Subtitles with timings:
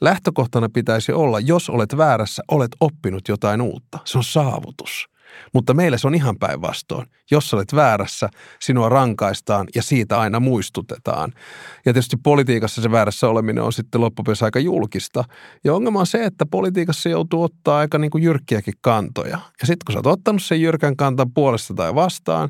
[0.00, 3.98] Lähtökohtana pitäisi olla, jos olet väärässä, olet oppinut jotain uutta.
[4.04, 5.08] Se on saavutus.
[5.54, 7.06] Mutta meille se on ihan päinvastoin.
[7.30, 8.28] Jos olet väärässä,
[8.60, 11.32] sinua rankaistaan ja siitä aina muistutetaan.
[11.76, 15.24] Ja tietysti politiikassa se väärässä oleminen on sitten loppupeleissä aika julkista.
[15.64, 19.38] Ja ongelma on se, että politiikassa joutuu ottaa aika niin kuin jyrkkiäkin kantoja.
[19.60, 22.48] Ja sitten kun sä oot ottanut sen jyrkän kantan puolesta tai vastaan,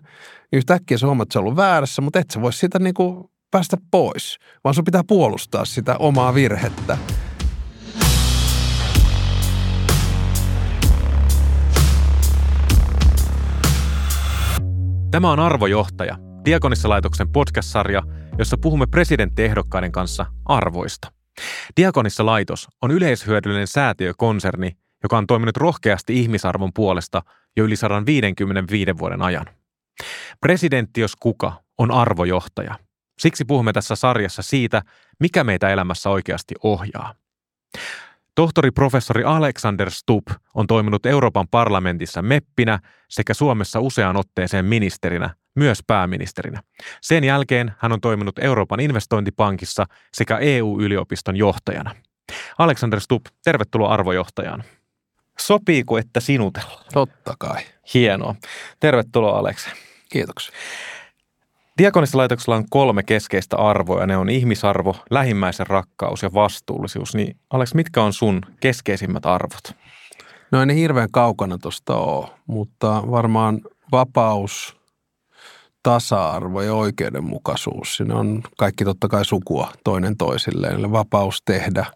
[0.53, 3.25] niin yhtäkkiä se huomaat, että on ollut väärässä, mutta et sä voi sitä niin kuin
[3.51, 6.99] päästä pois, vaan sun pitää puolustaa sitä omaa virhettä.
[15.15, 18.03] Tämä on Arvojohtaja, Diakonissa-laitoksen podcast-sarja,
[18.39, 21.13] jossa puhumme presidenttiehdokkaiden kanssa arvoista.
[21.77, 27.23] Diakonissa-laitos on yleishyödyllinen säätiökonserni, joka on toiminut rohkeasti ihmisarvon puolesta
[27.57, 29.47] jo yli 155 vuoden ajan.
[30.41, 32.79] Presidentti, jos kuka, on arvojohtaja.
[33.19, 34.83] Siksi puhumme tässä sarjassa siitä,
[35.21, 37.15] mikä meitä elämässä oikeasti ohjaa.
[38.35, 45.79] Tohtori professori Alexander Stubb on toiminut Euroopan parlamentissa meppinä sekä Suomessa useaan otteeseen ministerinä, myös
[45.87, 46.63] pääministerinä.
[47.01, 51.95] Sen jälkeen hän on toiminut Euroopan investointipankissa sekä EU-yliopiston johtajana.
[52.59, 54.65] Alexander Stubb, tervetuloa arvojohtajaan.
[55.39, 56.85] Sopiiko, että sinutella?
[56.93, 57.63] Totta kai.
[57.95, 58.35] Hienoa.
[58.81, 59.67] Tervetuloa, Alex.
[60.09, 60.55] Kiitoksia.
[61.79, 64.07] Diakonissalaitoksella on kolme keskeistä arvoa.
[64.07, 67.15] Ne on ihmisarvo, lähimmäisen rakkaus ja vastuullisuus.
[67.15, 69.77] Niin Alex, mitkä on sun keskeisimmät arvot?
[70.51, 73.61] No ei ne hirveän kaukana tuosta ole, mutta varmaan
[73.93, 74.77] vapaus,
[75.83, 77.97] tasa-arvo ja oikeudenmukaisuus.
[77.97, 80.75] Siinä on kaikki totta kai sukua toinen toisilleen.
[80.75, 81.87] Eli vapaus tehdä,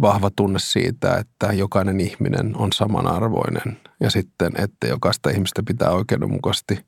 [0.00, 6.78] vahva tunne siitä, että jokainen ihminen on samanarvoinen ja sitten, että jokaista ihmistä pitää oikeudenmukaisesti–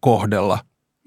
[0.00, 0.58] kohdella.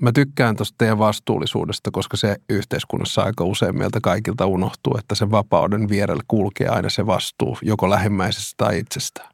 [0.02, 5.32] Mä tykkään tuosta teidän vastuullisuudesta, koska se yhteiskunnassa aika usein meiltä kaikilta unohtuu, että sen
[5.32, 9.30] vapauden vierellä kulkee aina se vastuu, joko lähimmäisestä tai itsestään.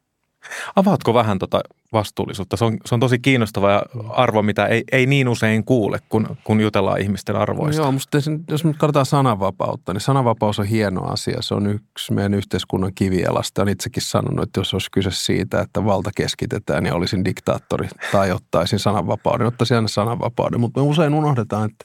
[0.76, 1.60] Avaatko vähän tuota
[1.92, 2.56] vastuullisuutta?
[2.56, 6.60] Se on, se on tosi kiinnostava arvo, mitä ei, ei niin usein kuule, kun, kun
[6.60, 7.82] jutellaan ihmisten arvoista.
[7.82, 8.18] Joo, mutta
[8.50, 11.42] jos nyt katsotaan sananvapautta, niin sananvapaus on hieno asia.
[11.42, 13.62] Se on yksi meidän yhteiskunnan kivijalasta.
[13.62, 18.32] Olen itsekin sanonut, että jos olisi kyse siitä, että valta keskitetään ja olisin diktaattori tai
[18.32, 20.60] ottaisin sananvapauden, ottaisin aina sananvapauden.
[20.60, 21.84] Mutta me usein unohdetaan, että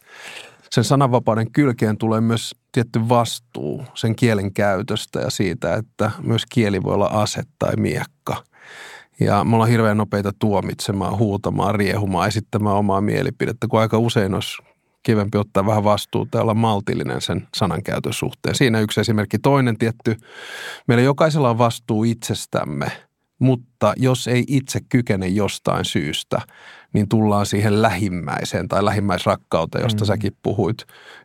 [0.71, 6.83] sen sananvapauden kylkeen tulee myös tietty vastuu sen kielen käytöstä ja siitä, että myös kieli
[6.83, 8.43] voi olla ase tai miekka.
[9.19, 14.57] Ja me ollaan hirveän nopeita tuomitsemaan, huutamaan, riehumaan, esittämään omaa mielipidettä, kun aika usein olisi
[15.03, 18.55] kivempi ottaa vähän vastuuta ja olla maltillinen sen sanankäytön suhteen.
[18.55, 19.39] Siinä yksi esimerkki.
[19.39, 20.17] Toinen tietty,
[20.87, 22.91] meillä jokaisella on vastuu itsestämme–
[23.39, 26.41] mutta jos ei itse kykene jostain syystä,
[26.93, 30.07] niin tullaan siihen lähimmäiseen tai lähimmäisrakkauteen, josta mm.
[30.07, 30.77] säkin puhuit,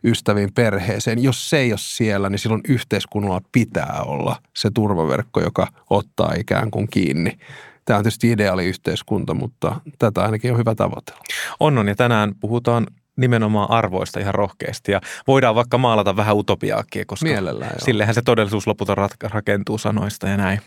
[0.03, 1.23] ystäviin perheeseen.
[1.23, 6.71] Jos se ei ole siellä, niin silloin yhteiskunnalla pitää olla se turvaverkko, joka ottaa ikään
[6.71, 7.37] kuin kiinni.
[7.85, 11.21] Tämä on tietysti ideaali yhteiskunta, mutta tätä ainakin on hyvä tavoitella.
[11.59, 12.87] On, on ja tänään puhutaan
[13.17, 14.91] nimenomaan arvoista ihan rohkeasti.
[14.91, 20.37] Ja voidaan vaikka maalata vähän utopiaakin, koska Mielellään, sillehän se todellisuus lopulta rakentuu sanoista ja
[20.37, 20.61] näin.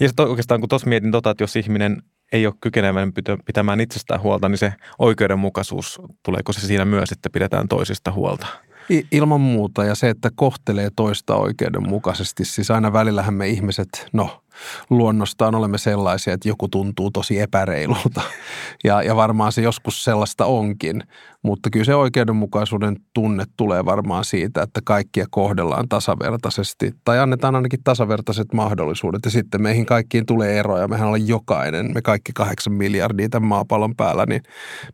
[0.00, 3.12] Ja sitten oikeastaan kun tuossa mietin tota, että jos ihminen ei ole kykenevän
[3.44, 8.46] pitämään itsestään huolta, niin se oikeudenmukaisuus, tuleeko se siinä myös, että pidetään toisista huolta?
[9.10, 12.44] Ilman muuta ja se, että kohtelee toista oikeudenmukaisesti.
[12.44, 14.42] Siis aina välillähän me ihmiset, no
[14.90, 18.20] luonnostaan olemme sellaisia, että joku tuntuu tosi epäreilulta.
[18.84, 21.02] Ja, ja varmaan se joskus sellaista onkin,
[21.42, 27.82] mutta kyllä se oikeudenmukaisuuden tunne tulee varmaan siitä, että kaikkia kohdellaan tasavertaisesti tai annetaan ainakin
[27.84, 29.20] tasavertaiset mahdollisuudet.
[29.24, 30.88] Ja sitten meihin kaikkiin tulee eroja.
[30.88, 34.42] Mehän ollaan jokainen, me kaikki kahdeksan miljardia tämän maapallon päällä, niin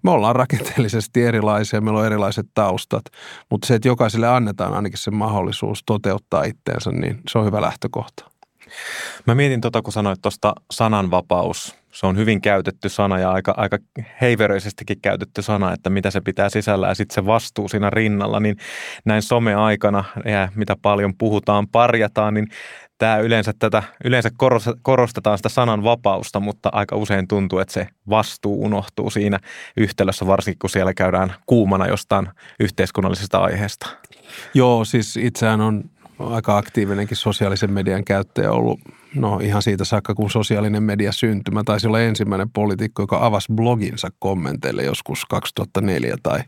[0.03, 3.05] me ollaan rakenteellisesti erilaisia, meillä on erilaiset taustat.
[3.51, 8.36] Mutta se, että jokaiselle annetaan ainakin se mahdollisuus toteuttaa itteensä, niin se on hyvä lähtökohta.
[9.27, 11.77] Mä mietin tota, kun sanoit tuosta sananvapaus.
[11.93, 13.79] Se on hyvin käytetty sana ja aika, aika
[14.21, 18.41] heiveröisestikin käytetty sana, että mitä se pitää sisällä ja sitten se vastuu siinä rinnalla.
[18.41, 18.57] Niin
[19.05, 22.47] näin some-aikana, ja mitä paljon puhutaan, parjataan, niin
[22.99, 24.31] tämä yleensä, tätä, yleensä
[24.83, 29.39] korostetaan sitä sananvapausta, mutta aika usein tuntuu, että se vastuu unohtuu siinä
[29.77, 32.29] yhtälössä, varsinkin kun siellä käydään kuumana jostain
[32.61, 33.87] yhteiskunnallisesta aiheesta.
[34.55, 35.85] Joo, siis itseään on
[36.19, 38.81] aika aktiivinenkin sosiaalisen median käyttäjä ollut
[39.15, 41.55] no ihan siitä saakka, kun sosiaalinen media syntyi.
[41.55, 46.41] Mä taisin olla ensimmäinen poliitikko, joka avasi bloginsa kommenteille joskus 2004 tai,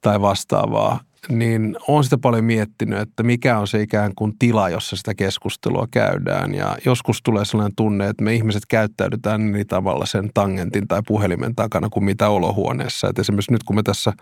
[0.00, 1.00] tai vastaavaa.
[1.28, 5.86] Niin on sitä paljon miettinyt, että mikä on se ikään kuin tila, jossa sitä keskustelua
[5.90, 6.54] käydään.
[6.54, 11.54] Ja joskus tulee sellainen tunne, että me ihmiset käyttäydytään niin tavalla sen tangentin tai puhelimen
[11.54, 13.08] takana kuin mitä olohuoneessa.
[13.08, 14.12] Että esimerkiksi nyt kun me tässä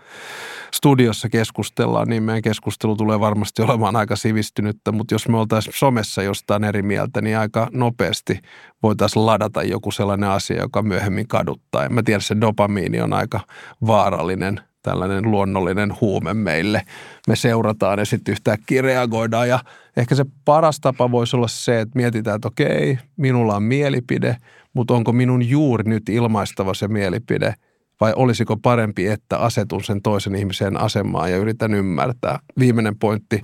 [0.73, 6.23] studiossa keskustellaan, niin meidän keskustelu tulee varmasti olemaan aika sivistynyttä, mutta jos me oltaisiin somessa
[6.23, 8.39] jostain eri mieltä, niin aika nopeasti
[8.83, 11.89] voitaisiin ladata joku sellainen asia, joka myöhemmin kaduttaa.
[11.89, 13.39] mä tiedän, se dopamiini on aika
[13.87, 16.81] vaarallinen– tällainen luonnollinen huume meille.
[17.27, 19.59] Me seurataan ja sitten yhtäkkiä reagoidaan ja
[19.97, 24.37] ehkä se paras tapa voisi olla se, että mietitään, että okei, minulla on mielipide,
[24.73, 27.53] mutta onko minun juuri nyt ilmaistava se mielipide
[28.01, 32.39] vai olisiko parempi, että asetun sen toisen ihmisen asemaan ja yritän ymmärtää.
[32.59, 33.43] Viimeinen pointti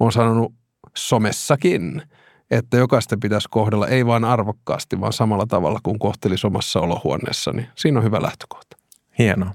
[0.00, 0.54] on sanonut
[0.96, 2.02] somessakin,
[2.50, 7.66] että jokaista pitäisi kohdella ei vain arvokkaasti, vaan samalla tavalla kuin kohtelisi omassa olohuoneessa, niin
[7.74, 8.76] siinä on hyvä lähtökohta.
[9.18, 9.52] Hienoa.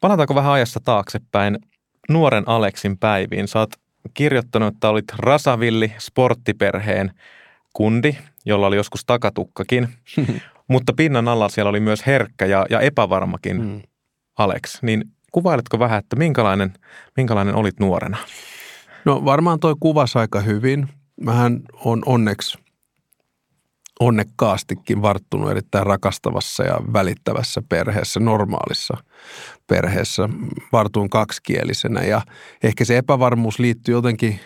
[0.00, 1.58] Palataanko vähän ajassa taaksepäin
[2.08, 3.48] nuoren Aleksin päiviin?
[3.48, 3.70] Sä oot
[4.14, 7.10] kirjoittanut, että olit rasavilli sporttiperheen
[7.72, 9.88] kundi, jolla oli joskus takatukkakin,
[10.68, 13.82] mutta pinnan alla siellä oli myös herkkä ja, ja epävarmakin mm.
[14.38, 14.82] Alex.
[14.82, 16.72] Niin kuvailetko vähän, että minkälainen,
[17.16, 18.16] minkälainen olit nuorena?
[19.04, 20.88] No varmaan toi kuvasi aika hyvin.
[21.20, 22.58] Mähän on onneksi
[24.00, 28.96] onnekkaastikin varttunut erittäin rakastavassa ja välittävässä perheessä, normaalissa
[29.66, 30.28] perheessä.
[30.72, 32.22] Vartuun kaksikielisenä ja
[32.62, 34.40] ehkä se epävarmuus liittyy jotenkin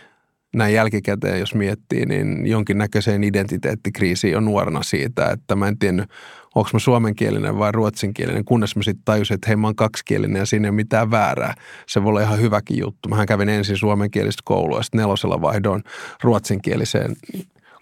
[0.55, 6.11] näin jälkikäteen, jos miettii, niin jonkinnäköiseen identiteettikriisiin jo nuorena siitä, että mä en tiennyt,
[6.55, 10.47] onko mä suomenkielinen vai ruotsinkielinen, kunnes mä sitten tajusin, että hei mä oon kaksikielinen ja
[10.47, 11.55] siinä ei ole mitään väärää.
[11.87, 13.09] Se voi olla ihan hyväkin juttu.
[13.09, 15.85] Mähän kävin ensin suomenkielistä koulua ja sitten nelosella vaihdoin
[16.23, 17.17] ruotsinkieliseen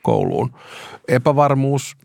[0.02, 0.52] kouluun.
[1.08, 1.96] Epävarmuus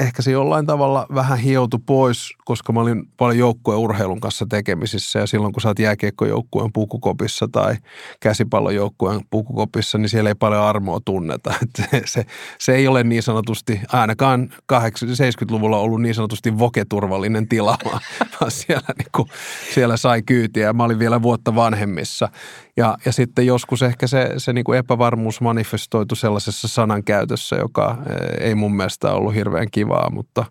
[0.00, 5.18] ehkä se jollain tavalla vähän hioutu pois, koska mä olin paljon joukkueen urheilun kanssa tekemisissä
[5.18, 7.76] ja silloin kun sä oot jääkiekkojoukkueen pukukopissa tai
[8.20, 11.54] käsipallojoukkueen pukukopissa, niin siellä ei paljon armoa tunneta.
[11.76, 12.26] Se, se,
[12.58, 17.78] se ei ole niin sanotusti, ainakaan 70-luvulla ollut niin sanotusti voketurvallinen tila,
[18.40, 19.28] vaan siellä, niin kuin,
[19.74, 22.28] siellä sai kyytiä mä olin vielä vuotta vanhemmissa.
[22.76, 28.46] Ja, ja sitten joskus ehkä se, se niin kuin epävarmuus manifestoitu sellaisessa sanankäytössä, joka eh,
[28.46, 30.44] ei mun mielestä ollut hirveän kivaa, mutta,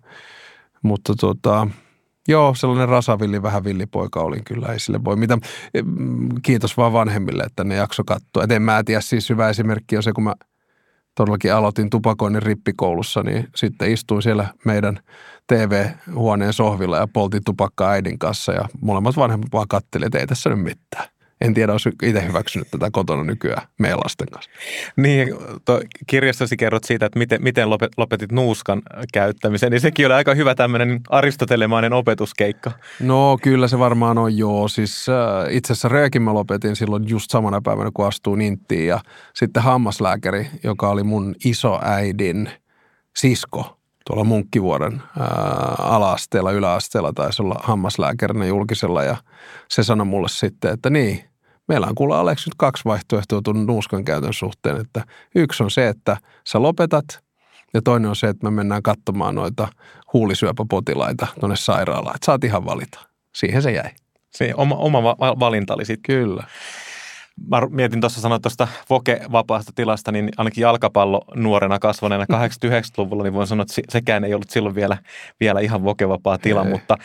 [0.83, 1.67] mutta tota,
[2.27, 5.37] joo, sellainen rasavilli, vähän villipoika olin kyllä, ei sille voi mitä.
[6.43, 8.45] Kiitos vaan vanhemmille, että ne jakso katsoa.
[8.49, 10.33] En mä tiedä, siis hyvä esimerkki on se, kun mä
[11.15, 14.99] todellakin aloitin tupakoinnin rippikoulussa, niin sitten istuin siellä meidän
[15.47, 20.49] TV-huoneen sohvilla ja poltin tupakkaa äidin kanssa ja molemmat vanhemmat vaan kattelivat, että ei tässä
[20.49, 21.12] nyt mitään
[21.43, 24.51] en tiedä, olisi itse hyväksynyt tätä kotona nykyään meidän lasten kanssa.
[24.97, 25.27] Niin,
[26.07, 28.81] kirjassasi kerrot siitä, että miten, miten lopetit nuuskan
[29.13, 32.71] käyttämisen, niin sekin oli aika hyvä tämmöinen aristotelemainen opetuskeikka.
[32.99, 34.67] No kyllä se varmaan on joo.
[34.67, 38.99] Siis äh, itse asiassa röökin mä lopetin silloin just samana päivänä, kun astuin inttiin ja
[39.33, 42.49] sitten hammaslääkäri, joka oli mun isoäidin
[43.15, 45.27] sisko, tuolla Munkkivuoren ää,
[45.79, 49.17] ala-asteella, yläasteella taisi olla hammaslääkärinä julkisella ja
[49.69, 51.32] se sanoi mulle sitten, että niin,
[51.67, 55.03] meillä on kuulla Aleksi nyt kaksi vaihtoehtoa tuon nuuskan käytön suhteen, että
[55.35, 56.17] yksi on se, että
[56.47, 57.23] sä lopetat
[57.73, 59.67] ja toinen on se, että me mennään katsomaan noita
[60.13, 62.99] huulisyöpäpotilaita tuonne sairaalaan, että saat ihan valita.
[63.35, 63.89] Siihen se jäi.
[64.29, 66.15] Se oma, oma valinta oli sitten.
[66.15, 66.43] Kyllä
[67.49, 73.47] mä mietin tuossa sanoa tuosta voke-vapaasta tilasta, niin ainakin jalkapallo nuorena kasvaneena 89-luvulla, niin voin
[73.47, 74.97] sanoa, että sekään ei ollut silloin vielä,
[75.39, 76.69] vielä ihan vokevapaa tila, ei.
[76.69, 76.97] mutta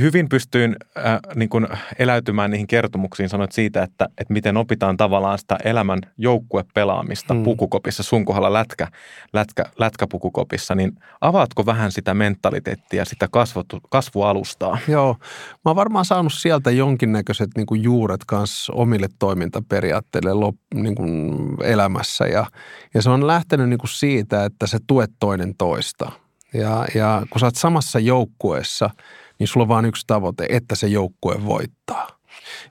[0.00, 1.66] hyvin pystyin äh, niin kuin
[1.98, 7.44] eläytymään niihin kertomuksiin, sanoit siitä, että, että miten opitaan tavallaan sitä elämän joukkuepelaamista hmm.
[7.44, 8.88] pukukopissa, sun kohdalla lätkä,
[9.32, 14.78] lätkä, lätkäpukukopissa, niin avaatko vähän sitä mentaliteettia, sitä kasvatu, kasvualustaa?
[14.88, 15.16] Joo,
[15.64, 21.34] mä oon varmaan saanut sieltä jonkinnäköiset niin kuin juuret kanssa omille toimintaperiaatteille lop, niin kuin
[21.62, 22.46] elämässä ja,
[22.94, 26.12] ja se on lähtenyt niin kuin siitä, että se tuet toinen toista.
[26.54, 28.90] Ja, ja kun sä oot samassa joukkueessa–
[29.38, 32.08] niin sulla on vain yksi tavoite, että se joukkue voittaa.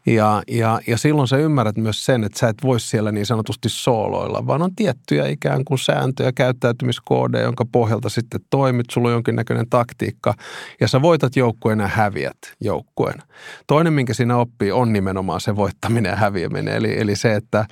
[0.05, 3.69] Ja, ja, ja silloin sä ymmärrät myös sen, että sä et voi siellä niin sanotusti
[3.69, 8.85] sooloilla, vaan on tiettyjä ikään kuin sääntöjä, käyttäytymiskoodeja, jonka pohjalta sitten toimit.
[8.91, 10.33] Sulla on jonkinnäköinen taktiikka
[10.81, 13.19] ja sä voitat joukkueen ja häviät joukkueen.
[13.67, 16.75] Toinen, minkä siinä oppii, on nimenomaan se voittaminen ja häviäminen.
[16.75, 17.65] Eli, eli se, että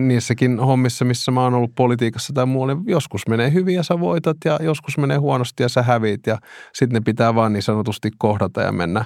[0.00, 4.00] niissäkin hommissa, missä mä oon ollut politiikassa tai muualla, niin joskus menee hyvin ja sä
[4.00, 6.38] voitat ja joskus menee huonosti ja sä häviit ja
[6.72, 9.04] sitten ne pitää vaan niin sanotusti kohdata ja mennä,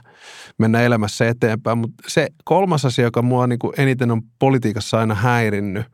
[0.58, 1.78] mennä elämässä eteenpäin.
[1.78, 5.86] Mutta se kolmas asia, joka mua niin kuin eniten on politiikassa aina häirinnyt,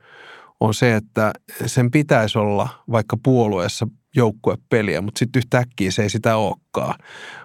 [0.61, 1.33] on se, että
[1.67, 6.95] sen pitäisi olla vaikka puolueessa joukkuepeliä, mutta sitten yhtäkkiä se ei sitä olekaan,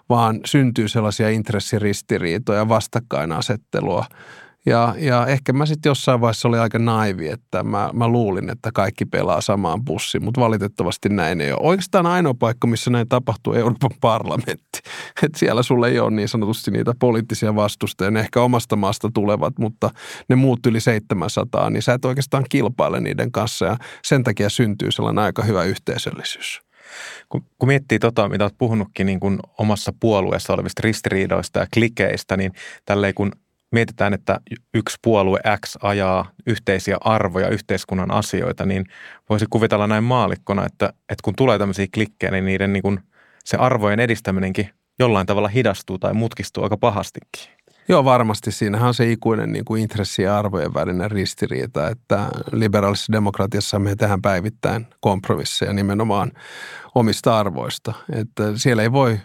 [0.09, 4.05] vaan syntyy sellaisia intressiristiriitoja, vastakkainasettelua
[4.65, 8.71] Ja, ja ehkä mä sitten jossain vaiheessa oli aika naivi, että mä, mä luulin, että
[8.73, 11.59] kaikki pelaa samaan bussiin, mutta valitettavasti näin ei ole.
[11.63, 14.79] Oikeastaan ainoa paikka, missä näin tapahtuu, Euroopan parlamentti.
[15.23, 19.59] Että siellä sulle ei ole niin sanotusti niitä poliittisia vastustajia, ne ehkä omasta maasta tulevat,
[19.59, 19.89] mutta
[20.29, 24.91] ne muut yli 700, niin sä et oikeastaan kilpaile niiden kanssa ja sen takia syntyy
[24.91, 26.61] sellainen aika hyvä yhteisöllisyys.
[27.29, 32.37] Kun, kun miettii tota, mitä olet puhunutkin niin kuin omassa puolueessa olevista ristiriidoista ja klikeistä,
[32.37, 32.51] niin
[32.85, 33.31] tälleen kun
[33.71, 34.39] mietitään, että
[34.73, 38.85] yksi puolue X ajaa yhteisiä arvoja, yhteiskunnan asioita, niin
[39.29, 42.99] voisi kuvitella näin maalikkona, että, että kun tulee tämmöisiä klikkejä, niin niiden niin kuin
[43.45, 47.61] se arvojen edistäminenkin jollain tavalla hidastuu tai mutkistuu aika pahastikin.
[47.87, 48.51] Joo, varmasti.
[48.51, 53.95] Siinähän on se ikuinen niin kuin intressi ja arvojen välinen ristiriita, että liberaalisessa demokratiassa me
[53.95, 56.31] tehdään päivittäin kompromisseja nimenomaan
[56.95, 57.93] omista arvoista.
[58.11, 59.19] Että siellä ei voi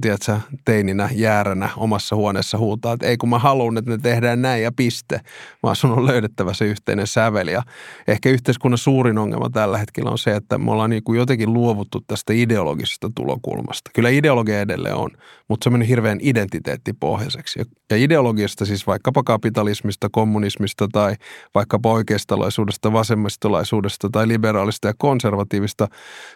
[0.00, 4.62] tiedätkö, teininä jääränä omassa huoneessa huutaa, että ei kun mä haluan, että ne tehdään näin
[4.62, 5.20] ja piste,
[5.62, 7.48] vaan sun on löydettävä se yhteinen sävel.
[7.48, 7.62] Ja
[8.06, 12.00] ehkä yhteiskunnan suurin ongelma tällä hetkellä on se, että me ollaan niin kuin jotenkin luovuttu
[12.06, 13.90] tästä ideologisesta tulokulmasta.
[13.94, 15.10] Kyllä ideologia edelleen on,
[15.48, 17.60] mutta se on mennyt hirveän identiteettipohjaiseksi.
[17.90, 21.14] Ja ideologiasta siis vaikkapa kapitalismista, kommunismista tai
[21.54, 25.88] vaikkapa oikeistolaisuudesta, vasemmistolaisuudesta tai liberaalista ja konservatiivista,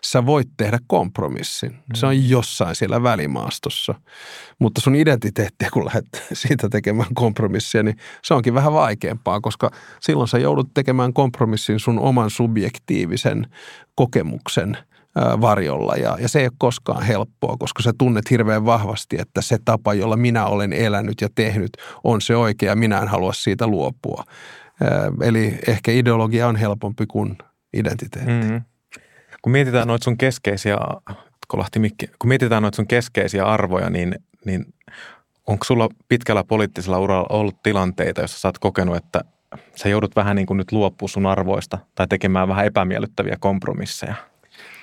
[0.05, 1.77] sä voit tehdä kompromissin.
[1.95, 3.95] Se on jossain siellä välissä välimaastossa.
[4.59, 10.29] Mutta sun identiteettiä, kun lähdet siitä tekemään kompromissia, niin se onkin vähän vaikeampaa, koska silloin
[10.29, 13.47] sä joudut tekemään kompromissin sun oman subjektiivisen
[13.95, 14.77] kokemuksen
[15.41, 19.59] varjolla ja, ja se ei ole koskaan helppoa, koska sä tunnet hirveän vahvasti, että se
[19.65, 21.71] tapa, jolla minä olen elänyt ja tehnyt,
[22.05, 24.25] on se oikea, minä en halua siitä luopua.
[25.23, 27.39] Eli ehkä ideologia on helpompi kuin
[27.75, 28.33] identiteetti.
[28.33, 28.63] Mm-hmm.
[29.43, 30.77] Kun mietitään noita sun keskeisiä
[31.53, 32.07] kolahti mikki.
[32.19, 34.75] Kun mietitään noita sun keskeisiä arvoja, niin, niin
[35.47, 39.25] onko sulla pitkällä poliittisella uralla ollut tilanteita, jossa sä oot kokenut, että
[39.75, 44.15] sä joudut vähän niin kuin nyt luopua sun arvoista tai tekemään vähän epämiellyttäviä kompromisseja?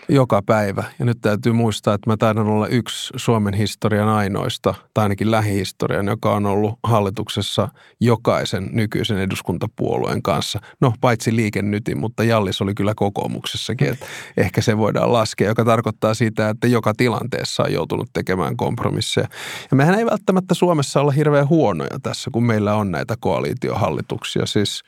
[0.09, 0.83] Joka päivä.
[0.99, 6.07] Ja nyt täytyy muistaa, että mä taidan olla yksi Suomen historian ainoista, tai ainakin lähihistorian,
[6.07, 10.59] joka on ollut hallituksessa jokaisen nykyisen eduskuntapuolueen kanssa.
[10.81, 14.05] No, paitsi liikennytin, mutta Jallis oli kyllä kokoomuksessakin, että
[14.37, 19.27] ehkä se voidaan laskea, joka tarkoittaa sitä, että joka tilanteessa on joutunut tekemään kompromisseja.
[19.71, 24.45] Ja mehän ei välttämättä Suomessa olla hirveän huonoja tässä, kun meillä on näitä koalitiohallituksia.
[24.45, 24.83] Siis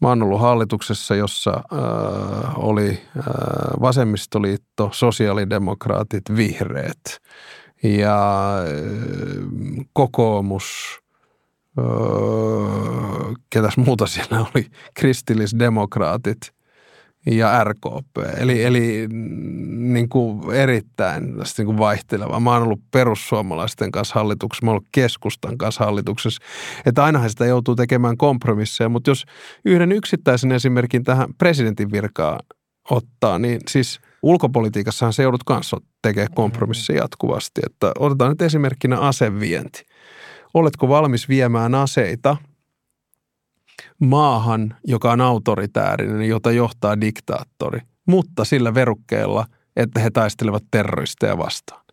[0.00, 3.24] Mä oon ollut hallituksessa, jossa äh, oli äh,
[3.80, 7.18] vasemmistoliitto, sosiaalidemokraatit, vihreät
[7.82, 10.98] ja äh, kokoomus,
[11.78, 11.84] äh,
[13.50, 16.38] ketäs muuta siellä oli, kristillisdemokraatit–
[17.26, 18.38] ja RKP.
[18.38, 19.08] Eli, eli
[19.68, 22.40] niin kuin erittäin tästä niin kuin vaihteleva.
[22.40, 26.42] Mä oon ollut perussuomalaisten kanssa hallituksessa, mä oon ollut keskustan kanssa hallituksessa.
[26.86, 29.24] Että ainahan sitä joutuu tekemään kompromisseja, mutta jos
[29.64, 32.40] yhden yksittäisen esimerkin tähän presidentin virkaan
[32.90, 37.60] ottaa, niin siis ulkopolitiikassahan se joudut kanssa tekemään kompromisseja jatkuvasti.
[37.66, 39.82] Että otetaan nyt esimerkkinä asevienti.
[40.54, 42.36] Oletko valmis viemään aseita–
[44.00, 49.46] maahan, joka on autoritäärinen, jota johtaa diktaattori, mutta sillä verukkeella,
[49.76, 51.84] että he taistelevat terroristeja vastaan?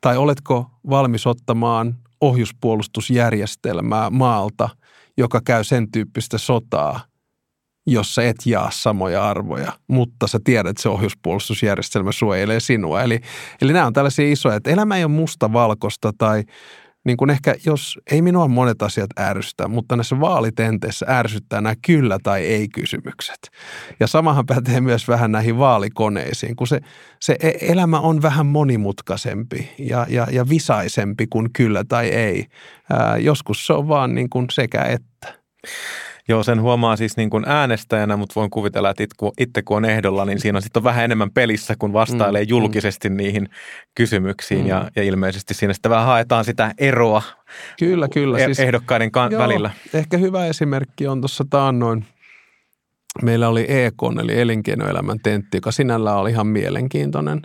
[0.00, 4.68] Tai oletko valmis ottamaan ohjuspuolustusjärjestelmää maalta,
[5.18, 7.00] joka käy sen tyyppistä sotaa,
[7.86, 13.02] jossa et jaa samoja arvoja, mutta sä tiedät, että se ohjuspuolustusjärjestelmä suojelee sinua.
[13.02, 13.20] Eli,
[13.62, 16.44] eli nämä on tällaisia isoja, että elämä ei ole musta-valkoista tai
[17.04, 22.18] niin kuin ehkä, jos ei minua monet asiat ärsytä, mutta näissä vaalitenteissä ärsyttää nämä kyllä
[22.22, 23.50] tai ei kysymykset.
[24.00, 26.80] Ja samahan pätee myös vähän näihin vaalikoneisiin, kun se,
[27.20, 32.46] se e, elämä on vähän monimutkaisempi ja, ja, ja visaisempi kuin kyllä tai ei.
[32.92, 35.42] Ää, joskus se on vaan niin kuin sekä että.
[36.28, 39.04] Joo, sen huomaa siis niin kuin äänestäjänä, mutta voin kuvitella, että
[39.38, 42.50] itse kun on ehdolla, niin siinä on sitten vähän enemmän pelissä, kun vastailee mm, mm.
[42.50, 43.16] julkisesti mm.
[43.16, 43.48] niihin
[43.94, 44.60] kysymyksiin.
[44.60, 44.66] Mm.
[44.66, 47.22] Ja, ja ilmeisesti siinä sitten vähän haetaan sitä eroa
[47.78, 48.38] kyllä, kyllä.
[48.38, 49.70] E- siis, ehdokkaiden joo, välillä.
[49.94, 52.04] Ehkä hyvä esimerkki on tuossa taannoin.
[53.22, 57.40] Meillä oli EK, eli elinkeinoelämän tentti, joka sinällään oli ihan mielenkiintoinen.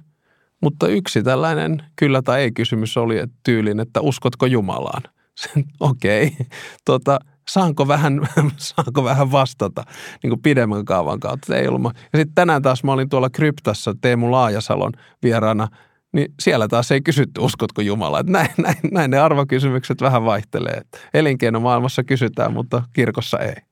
[0.62, 5.04] Mutta yksi tällainen kyllä tai ei kysymys oli että tyylin, että uskotko Jumalaan?
[5.80, 6.26] Okei.
[6.26, 6.46] Okay.
[6.86, 7.20] Tota,
[7.50, 8.22] saanko vähän,
[8.58, 9.84] saanko vähän vastata
[10.24, 11.56] niin kuin pidemmän kaavan kautta.
[11.56, 11.94] Ei ollut.
[12.14, 14.92] Ja sitten tänään taas mä olin tuolla kryptassa Teemu Laajasalon
[15.24, 15.68] vieraana,
[16.14, 18.20] niin siellä taas ei kysytty, uskotko Jumala.
[18.20, 20.82] Että näin, näin, näin ne arvokysymykset vähän vaihtelee.
[21.14, 23.67] Elinkeinomaailmassa kysytään, mutta kirkossa ei.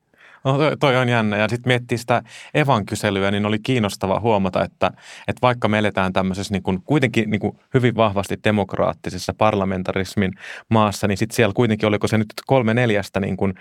[0.45, 1.37] No toi, toi on jännä.
[1.37, 2.21] Ja sitten miettii sitä
[2.53, 4.91] Evan kyselyä, niin oli kiinnostava huomata, että,
[5.27, 10.31] että vaikka me eletään tämmöisessä niin kuin, kuitenkin niin kuin hyvin vahvasti demokraattisessa parlamentarismin
[10.69, 13.53] maassa, niin sitten siellä kuitenkin, oliko se nyt kolme neljästä niin kuin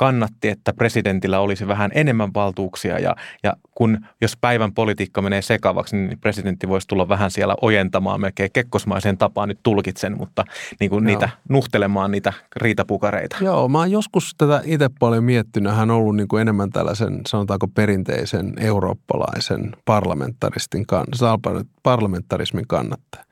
[0.00, 5.96] kannatti, että presidentillä olisi vähän enemmän valtuuksia ja, ja kun jos päivän politiikka menee sekavaksi,
[5.96, 10.44] niin presidentti voisi tulla vähän siellä ojentamaan melkein kekkosmaiseen tapaan, nyt tulkitsen, mutta
[10.80, 13.36] niin kuin niitä nuhtelemaan niitä riitapukareita.
[13.40, 15.74] Joo, mä oon joskus tätä itse paljon miettinyt.
[15.74, 21.38] Hän on ollut niin kuin enemmän tällaisen, sanotaanko perinteisen eurooppalaisen parlamentaristin kanssa,
[21.82, 23.24] parlamentarismin kannattaja.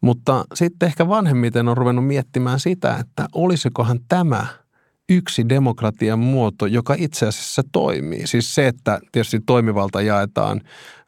[0.00, 4.46] Mutta sitten ehkä vanhemmiten on ruvennut miettimään sitä, että olisikohan tämä
[5.08, 8.26] yksi demokratian muoto, joka itse asiassa toimii.
[8.26, 10.60] Siis se, että tietysti toimivalta jaetaan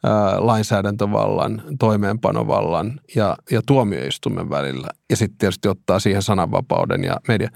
[0.05, 4.89] ää, lainsäädäntövallan, toimeenpanovallan ja, ja tuomioistuimen välillä.
[5.11, 7.51] Ja sitten tietysti ottaa siihen sananvapauden ja media.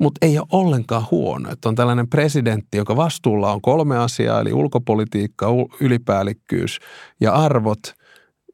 [0.00, 4.52] Mutta ei ole ollenkaan huono, että on tällainen presidentti, joka vastuulla on kolme asiaa, eli
[4.52, 5.46] ulkopolitiikka,
[5.80, 6.78] ylipäällikkyys
[7.20, 7.80] ja arvot–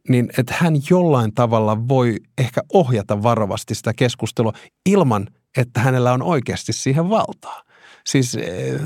[0.09, 4.53] niin että hän jollain tavalla voi ehkä ohjata varovasti sitä keskustelua
[4.87, 7.63] ilman, että hänellä on oikeasti siihen valtaa.
[8.07, 8.81] Siis eh,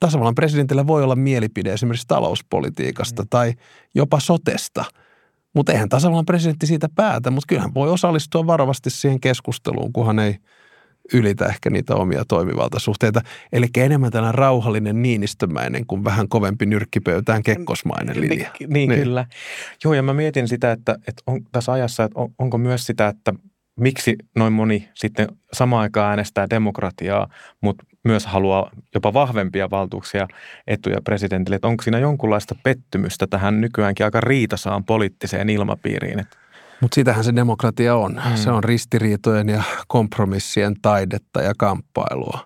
[0.00, 3.28] tasavallan presidentillä voi olla mielipide esimerkiksi talouspolitiikasta mm.
[3.30, 3.52] tai
[3.94, 4.84] jopa sotesta,
[5.54, 10.36] mutta eihän tasavallan presidentti siitä päätä, mutta kyllähän voi osallistua varovasti siihen keskusteluun, kunhan ei–
[11.12, 13.20] ylitä ehkä niitä omia toimivaltasuhteita.
[13.52, 18.50] Eli enemmän tällainen rauhallinen niinistömäinen kuin vähän kovempi nyrkkipöytään kekkosmainen linja.
[18.60, 19.26] Niin, niin, niin, kyllä.
[19.84, 23.08] Joo, ja mä mietin sitä, että, että on, tässä ajassa, että on, onko myös sitä,
[23.08, 23.34] että
[23.76, 27.28] miksi noin moni sitten samaan aikaan äänestää demokratiaa,
[27.60, 30.28] mutta myös haluaa jopa vahvempia valtuuksia
[30.66, 31.56] etuja presidentille.
[31.56, 36.18] Että onko siinä jonkunlaista pettymystä tähän nykyäänkin aika riitasaan poliittiseen ilmapiiriin?
[36.18, 36.36] Että
[36.84, 38.12] mutta sitähän se demokratia on.
[38.12, 38.36] Mm.
[38.36, 42.38] Se on ristiriitojen ja kompromissien taidetta ja kamppailua.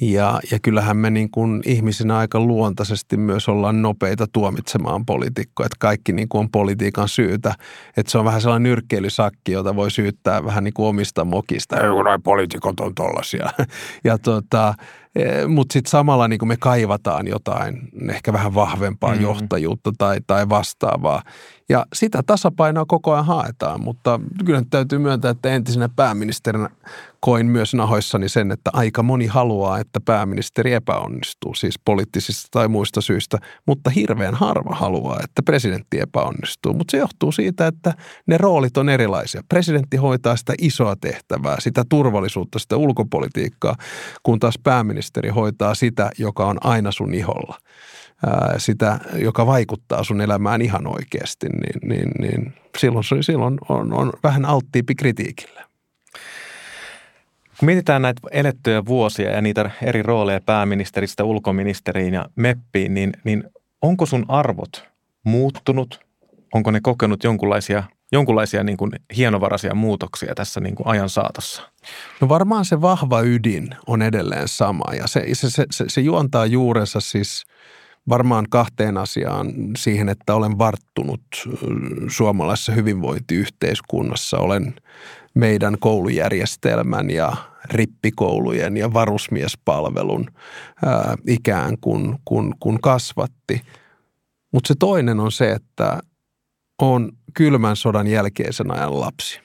[0.00, 5.76] Ja, ja kyllähän me niin kuin ihmisinä aika luontaisesti myös ollaan nopeita tuomitsemaan poliitikkoja, että
[5.78, 7.54] kaikki niin kuin on politiikan syytä.
[7.96, 11.80] Että se on vähän sellainen nyrkkeilysakki, jota voi syyttää vähän niin kuin omista mokista.
[11.80, 13.50] Ei kun noin poliitikot on tollaisia.
[14.04, 14.74] Ja tota,
[15.14, 19.22] e, mutta sitten samalla niin kuin me kaivataan jotain ehkä vähän vahvempaa mm-hmm.
[19.22, 21.22] johtajuutta tai, tai vastaavaa.
[21.70, 26.68] Ja sitä tasapainoa koko ajan haetaan, mutta kyllä täytyy myöntää, että entisenä pääministerinä
[27.20, 33.00] koin myös nahoissani sen, että aika moni haluaa, että pääministeri epäonnistuu, siis poliittisista tai muista
[33.00, 36.74] syistä, mutta hirveän harva haluaa, että presidentti epäonnistuu.
[36.74, 37.94] Mutta se johtuu siitä, että
[38.26, 39.42] ne roolit on erilaisia.
[39.48, 43.76] Presidentti hoitaa sitä isoa tehtävää, sitä turvallisuutta, sitä ulkopolitiikkaa,
[44.22, 47.58] kun taas pääministeri hoitaa sitä, joka on aina sun iholla
[48.58, 54.44] sitä, joka vaikuttaa sun elämään ihan oikeasti, niin, niin, niin silloin, silloin on, on vähän
[54.44, 55.60] alttiipi kritiikille.
[57.60, 63.44] Kun mietitään näitä elettyjä vuosia ja niitä eri rooleja pääministeristä ulkoministeriin ja meppiin, niin, niin
[63.82, 64.88] onko sun arvot
[65.24, 66.00] muuttunut?
[66.54, 71.62] Onko ne kokenut jonkunlaisia, jonkunlaisia niin kuin hienovaraisia muutoksia tässä niin kuin ajan saatossa?
[72.20, 76.46] No varmaan se vahva ydin on edelleen sama ja se, se, se, se, se juontaa
[76.46, 77.44] juurensa siis
[78.10, 81.22] varmaan kahteen asiaan siihen, että olen varttunut
[82.08, 84.38] suomalaisessa hyvinvointiyhteiskunnassa.
[84.38, 84.74] Olen
[85.34, 87.32] meidän koulujärjestelmän ja
[87.64, 90.30] rippikoulujen ja varusmiespalvelun
[90.84, 93.60] ää, ikään kuin kun, kun kasvatti.
[94.52, 96.00] Mutta se toinen on se, että
[96.82, 99.40] on kylmän sodan jälkeisen ajan lapsi.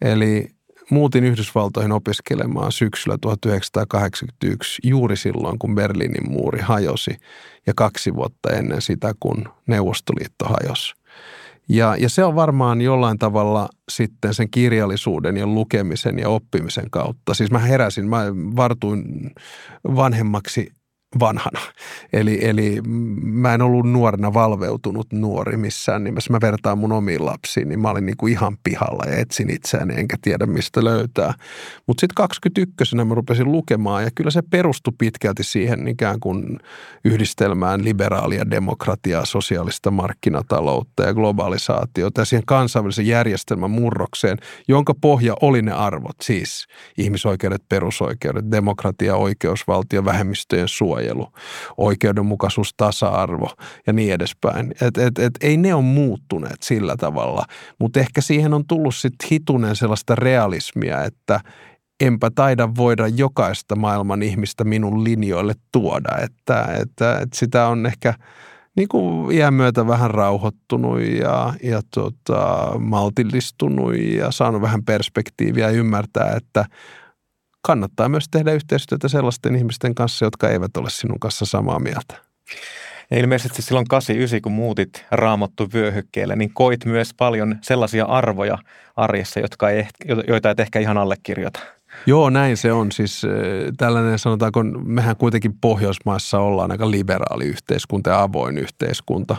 [0.00, 0.48] Eli
[0.90, 7.16] muutin Yhdysvaltoihin opiskelemaan syksyllä 1981 juuri silloin, kun Berliinin muuri hajosi
[7.66, 10.94] ja kaksi vuotta ennen sitä, kun Neuvostoliitto hajosi.
[11.68, 17.34] Ja, ja se on varmaan jollain tavalla sitten sen kirjallisuuden ja lukemisen ja oppimisen kautta.
[17.34, 18.24] Siis mä heräsin, mä
[18.56, 19.30] vartuin
[19.96, 20.68] vanhemmaksi
[21.20, 21.60] vanhana.
[22.12, 22.80] Eli, eli
[23.22, 26.32] mä en ollut nuorena valveutunut nuori missään nimessä.
[26.32, 29.94] Mä vertaan mun omiin lapsiin, niin mä olin niin kuin ihan pihalla ja etsin itseäni
[29.96, 31.34] enkä tiedä mistä löytää.
[31.86, 36.58] Mutta sitten 21 mä rupesin lukemaan ja kyllä se perustui pitkälti siihen ikään kuin
[37.04, 45.62] yhdistelmään liberaalia demokratiaa, sosiaalista markkinataloutta ja globalisaatiota ja siihen kansainvälisen järjestelmän murrokseen, jonka pohja oli
[45.62, 46.66] ne arvot, siis
[46.98, 51.26] ihmisoikeudet, perusoikeudet, demokratia, oikeusvaltio, vähemmistöjen suoja suojelu,
[51.76, 53.50] oikeudenmukaisuus, tasa-arvo
[53.86, 54.74] ja niin edespäin.
[54.80, 57.44] Et, et, et, ei ne ole muuttuneet sillä tavalla,
[57.80, 61.40] mutta ehkä siihen on tullut sitten hitunen sellaista realismia, että
[62.00, 68.14] enpä taida voida jokaista maailman ihmistä minun linjoille tuoda, että, että, että sitä on ehkä
[68.76, 75.76] niin kuin iän myötä vähän rauhoittunut ja, ja tota, maltillistunut ja saanut vähän perspektiiviä ja
[75.76, 76.64] ymmärtää, että
[77.66, 82.14] kannattaa myös tehdä yhteistyötä sellaisten ihmisten kanssa, jotka eivät ole sinun kanssa samaa mieltä.
[83.10, 88.58] Ja ilmeisesti silloin 89, kun muutit raamattu vyöhykkeelle, niin koit myös paljon sellaisia arvoja
[88.96, 89.86] arjessa, jotka ei,
[90.28, 91.60] joita et ehkä ihan allekirjoita.
[92.06, 92.92] Joo, näin se on.
[92.92, 93.22] Siis
[93.76, 99.36] tällainen sanotaanko, mehän kuitenkin Pohjoismaissa ollaan aika liberaali yhteiskunta ja avoin yhteiskunta,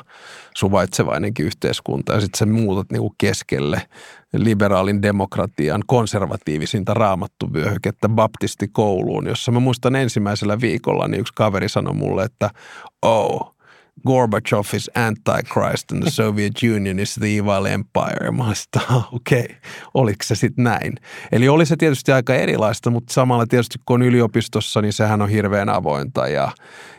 [0.55, 2.13] suvaitsevainenkin yhteiskunta.
[2.13, 3.81] Ja sitten sä muutat niinku keskelle
[4.43, 12.23] liberaalin demokratian konservatiivisinta raamattuvyöhykettä baptistikouluun, jossa mä muistan ensimmäisellä viikolla, niin yksi kaveri sanoi mulle,
[12.23, 12.49] että
[13.01, 13.55] oh,
[14.07, 18.31] Gorbachev is Antichrist and the Soviet Union is the evil empire.
[18.31, 18.79] Mä että
[19.11, 19.55] okei, okay,
[19.93, 20.95] oliko se sitten näin?
[21.31, 25.29] Eli oli se tietysti aika erilaista, mutta samalla tietysti kun on yliopistossa, niin sehän on
[25.29, 26.51] hirveän avointa ja,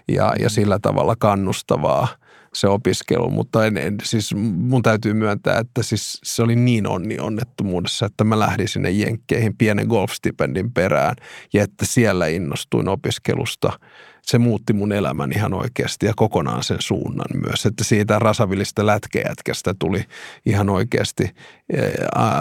[0.09, 2.09] ja, ja sillä tavalla kannustavaa
[2.57, 7.19] se opiskelu, mutta en, en, siis mun täytyy myöntää, että siis se oli niin onni
[7.19, 11.17] onnettomuudessa, että mä lähdin sinne Jenkkeihin pienen golfstipendin perään
[11.53, 13.73] ja että siellä innostuin opiskelusta–
[14.27, 17.67] se muutti mun elämän ihan oikeasti ja kokonaan sen suunnan myös.
[17.67, 20.05] Että siitä rasavillista lätkejätkästä tuli
[20.47, 21.31] ihan oikeasti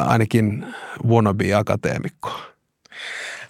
[0.08, 0.66] ainakin
[1.08, 2.32] wannabe-akateemikko.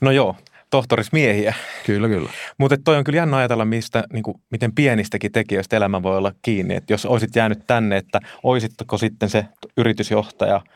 [0.01, 0.35] No joo,
[0.69, 1.53] tohtorismiehiä.
[1.85, 2.29] Kyllä, kyllä.
[2.57, 6.31] Mutta toi on kyllä jännä ajatella, mistä, niin kuin, miten pienistäkin tekijöistä elämä voi olla
[6.41, 6.75] kiinni.
[6.75, 9.45] Että jos olisit jäänyt tänne, että olisitko sitten se
[9.77, 10.61] yritysjohtaja–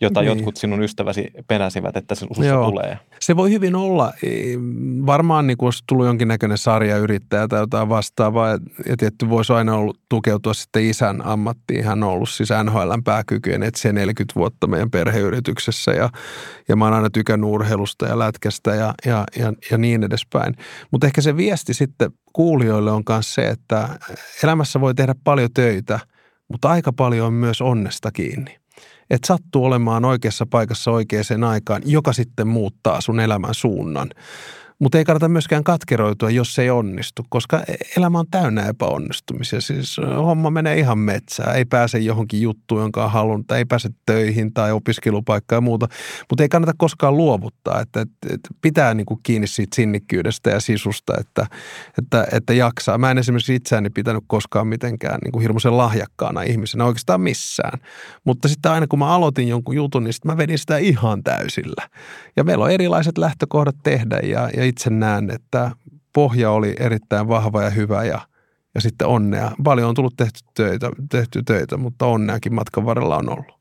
[0.00, 0.28] jota niin.
[0.28, 2.70] jotkut sinun ystäväsi penäsivät, että se Joo.
[2.70, 2.98] tulee.
[3.20, 4.12] Se voi hyvin olla.
[5.06, 8.48] Varmaan niin olisi tullut jonkinnäköinen sarjayrittäjä tai jotain vastaavaa.
[8.88, 11.84] Ja tietty voisi aina ollut tukeutua sitten isän ammattiin.
[11.84, 15.90] Hän on ollut siis NHLn pääkykyjen etsiä 40 vuotta meidän perheyrityksessä.
[15.90, 16.10] Ja,
[16.68, 20.56] ja mä oon aina tykännyt urheilusta ja lätkästä ja, ja, ja, ja niin edespäin.
[20.90, 23.88] Mutta ehkä se viesti sitten kuulijoille on myös se, että
[24.42, 26.00] elämässä voi tehdä paljon töitä,
[26.48, 28.65] mutta aika paljon on myös onnesta kiinni
[29.10, 34.10] että sattuu olemaan oikeassa paikassa oikeaan aikaan, joka sitten muuttaa sun elämän suunnan.
[34.78, 37.62] Mutta ei kannata myöskään katkeroitua, jos se ei onnistu, koska
[37.96, 39.60] elämä on täynnä epäonnistumisia.
[39.60, 44.54] Siis homma menee ihan metsään, ei pääse johonkin juttuun, jonka on halunnut, ei pääse töihin
[44.54, 45.86] tai opiskelupaikkaan ja muuta.
[46.30, 50.60] Mutta ei kannata koskaan luovuttaa, että, että, että pitää niin kuin kiinni siitä sinnikkyydestä ja
[50.60, 51.46] sisusta, että,
[51.98, 52.98] että, että jaksaa.
[52.98, 57.78] Mä en esimerkiksi itseäni pitänyt koskaan mitenkään niin kuin hirmuisen lahjakkaana ihmisenä oikeastaan missään.
[58.24, 61.88] Mutta sitten aina kun mä aloitin jonkun jutun, niin mä vedin sitä ihan täysillä.
[62.36, 65.70] Ja meillä on erilaiset lähtökohdat tehdä ja, ja itse näen, että
[66.12, 68.20] pohja oli erittäin vahva ja hyvä ja,
[68.74, 69.50] ja sitten onnea.
[69.64, 73.56] Paljon on tullut tehty töitä, tehty töitä, mutta onneakin matkan varrella on ollut.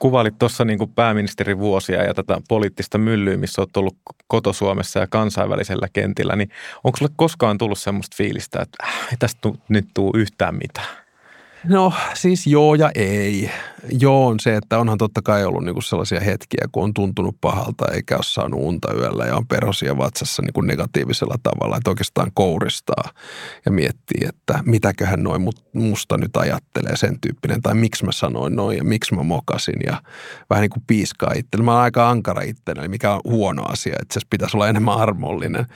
[0.00, 3.96] Kuvailit tuossa niin pääministerin vuosia ja tätä poliittista myllyä, missä olet ollut
[4.26, 6.50] kotosuomessa ja kansainvälisellä kentillä, niin
[6.84, 10.99] onko sinulle koskaan tullut semmoista fiilistä, että äh, ei tästä nyt tule yhtään mitään?
[11.64, 13.50] No siis joo ja ei.
[13.90, 17.84] Joo on se, että onhan totta kai ollut niinku sellaisia hetkiä, kun on tuntunut pahalta
[17.92, 23.04] eikä ole saanut unta yöllä ja on perosia vatsassa niinku negatiivisella tavalla, että oikeastaan kouristaa
[23.64, 25.42] ja miettii, että mitäköhän noin
[25.72, 30.02] musta nyt ajattelee sen tyyppinen tai miksi mä sanoin noin ja miksi mä mokasin ja
[30.50, 31.64] vähän niin kuin piiskaa itselle.
[31.64, 35.66] Mä oon aika ankara itselleni, mikä on huono asia, että se pitäisi olla enemmän armollinen.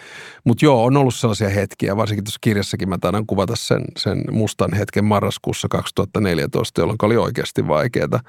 [0.44, 4.73] Mutta joo, on ollut sellaisia hetkiä, varsinkin tuossa kirjassakin mä taidan kuvata sen, sen mustan
[4.73, 8.21] hetken marraskuussa 2014, jolloin oli oikeasti vaikeaa.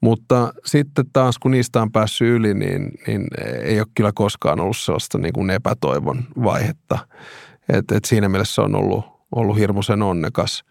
[0.00, 3.26] Mutta sitten taas, kun niistä on päässyt yli, niin, niin
[3.62, 6.98] ei ole kyllä koskaan ollut sellaista niin kuin epätoivon vaihetta.
[7.68, 10.64] Et, et siinä mielessä on ollut, ollut hirmuisen onnekas.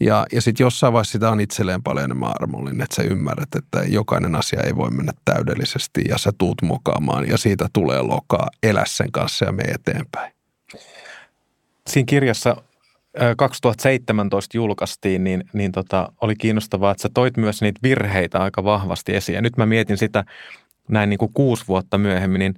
[0.00, 3.82] Ja, ja sitten jossain vaiheessa sitä on itselleen paljon enemmän armollinen, että sä ymmärrät, että
[3.88, 8.48] jokainen asia ei voi mennä täydellisesti ja sä tuut mokaamaan ja siitä tulee lokaa.
[8.62, 10.32] Elä sen kanssa ja me eteenpäin.
[11.86, 12.56] Siinä kirjassa
[13.36, 19.14] 2017 julkaistiin, niin, niin tota, oli kiinnostavaa, että sä toit myös niitä virheitä aika vahvasti
[19.14, 19.34] esiin.
[19.36, 20.24] Ja nyt mä mietin sitä
[20.88, 22.54] näin niin kuin kuusi vuotta myöhemmin, niin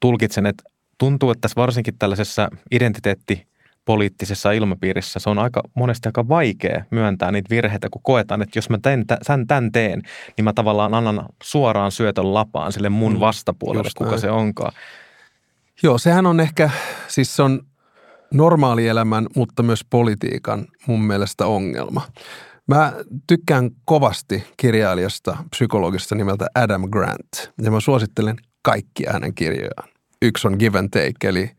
[0.00, 0.64] tulkitsen, että
[0.98, 3.50] tuntuu, että tässä varsinkin tällaisessa identiteetti
[3.84, 8.70] poliittisessa ilmapiirissä se on aika monesti aika vaikea myöntää niitä virheitä, kun koetaan, että jos
[8.70, 10.02] mä tämän, tämän, tämän teen,
[10.36, 14.20] niin mä tavallaan annan suoraan syötön lapaan sille mun mm, vastapuolelle, kuka näin.
[14.20, 14.72] se onkaan.
[15.82, 16.70] Joo, sehän on ehkä,
[17.08, 17.60] siis se on
[18.34, 22.02] normaalielämän, mutta myös politiikan mun mielestä ongelma.
[22.66, 22.92] Mä
[23.26, 29.88] tykkään kovasti kirjailijasta, psykologista nimeltä Adam Grant, ja mä suosittelen kaikkia hänen kirjojaan.
[30.22, 31.50] Yksi on Give and Take, eli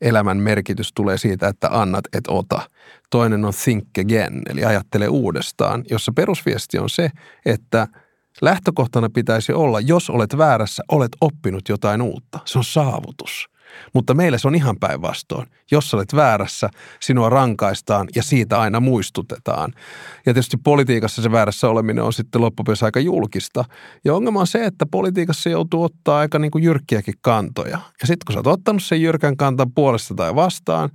[0.00, 2.60] elämän merkitys tulee siitä, että annat et ota.
[3.10, 7.10] Toinen on Think Again, eli ajattele uudestaan, jossa perusviesti on se,
[7.46, 7.88] että
[8.40, 12.38] lähtökohtana pitäisi olla, jos olet väärässä, olet oppinut jotain uutta.
[12.44, 13.51] Se on saavutus.
[13.92, 15.46] Mutta meille se on ihan päinvastoin.
[15.70, 19.72] Jos olet väärässä, sinua rankaistaan ja siitä aina muistutetaan.
[20.26, 23.64] Ja tietysti politiikassa se väärässä oleminen on sitten loppupeleissä aika julkista.
[24.04, 27.78] Ja ongelma on se, että politiikassa joutuu ottaa aika niin kuin jyrkkiäkin kantoja.
[28.00, 30.90] Ja sitten kun sä oot ottanut sen jyrkän kantan puolesta tai vastaan,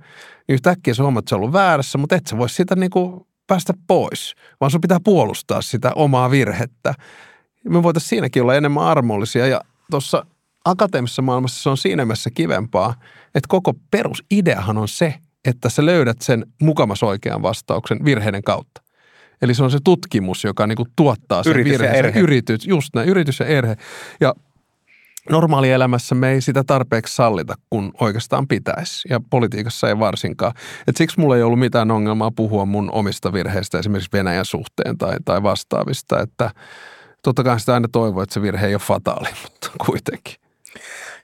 [0.48, 3.26] niin yhtäkkiä sä huomaat, että sä ollut väärässä, mutta et sä voi sitä niin kuin
[3.46, 6.94] päästä pois, vaan sun pitää puolustaa sitä omaa virhettä.
[7.68, 9.60] Me voitaisiin siinäkin olla enemmän armollisia ja
[9.90, 10.26] tuossa
[10.70, 12.94] akateemisessa maailmassa se on siinä mielessä kivempaa,
[13.34, 18.82] että koko perusideahan on se, että sä löydät sen mukamas oikean vastauksen virheiden kautta.
[19.42, 22.04] Eli se on se tutkimus, joka niin kuin tuottaa sen Yritys ja virheen.
[22.04, 22.20] erhe.
[22.20, 23.76] Yritys, just näin, yritys ja erhe.
[24.20, 24.34] Ja
[25.30, 29.08] normaalielämässä me ei sitä tarpeeksi sallita, kun oikeastaan pitäisi.
[29.10, 30.52] Ja politiikassa ei varsinkaan.
[30.86, 35.16] Et siksi mulla ei ollut mitään ongelmaa puhua mun omista virheistä esimerkiksi Venäjän suhteen tai,
[35.24, 36.20] tai vastaavista.
[36.20, 36.50] Että
[37.22, 40.34] totta kai sitä aina toivoo, että se virhe ei ole fataali, mutta kuitenkin.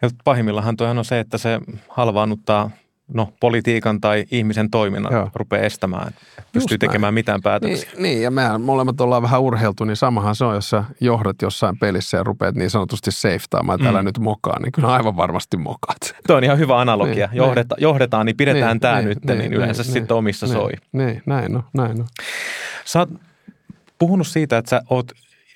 [0.02, 2.70] Ja pahimmillahan toihan on se, että se halvaannuttaa
[3.08, 5.30] no, politiikan tai ihmisen toiminnan Joo.
[5.34, 6.78] rupeaa estämään, että pystyy näin.
[6.90, 7.90] tekemään mitään päätöksiä.
[7.92, 11.42] Niin, niin, ja mehän molemmat ollaan vähän urheiltu, niin samahan se on, jos sä johdat
[11.42, 14.06] jossain pelissä ja rupeat niin sanotusti safetaamaan, että älä Mm.
[14.06, 15.98] nyt mokaa, niin kyllä aivan varmasti mokaat.
[16.26, 17.26] Tuo on ihan hyvä analogia.
[17.26, 20.46] Niin, Johdeta, johdetaan, niin pidetään Niin, tämä niin, nyt, niin, niin yleensä niin, sitten omissa
[20.46, 20.72] niin, soi.
[20.92, 22.06] Niin, näin on, näin on.
[22.84, 23.10] Sä oot
[23.98, 25.12] puhunut siitä, että sä oot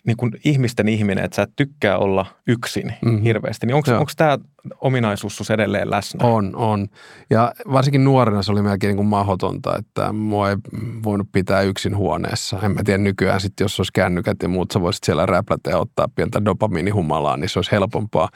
[0.09, 3.23] niin kuin ihmisten ihminen, että sä et tykkää olla yksin mm-hmm.
[3.23, 3.67] hirveästi.
[3.67, 4.39] Niin onko tämä
[4.81, 6.27] ominaisuus edelleen läsnä?
[6.27, 6.89] On, on.
[7.31, 10.57] Ja varsinkin nuorena se oli melkein niin kuin mahdotonta, että mua ei
[11.05, 12.59] voinut pitää yksin huoneessa.
[12.63, 15.79] En mä tiedä nykyään sitten, jos olisi kännykät ja muut, sä voisit siellä räplätä ja
[15.79, 18.29] ottaa pientä dopamiinihumalaa, niin se olisi helpompaa.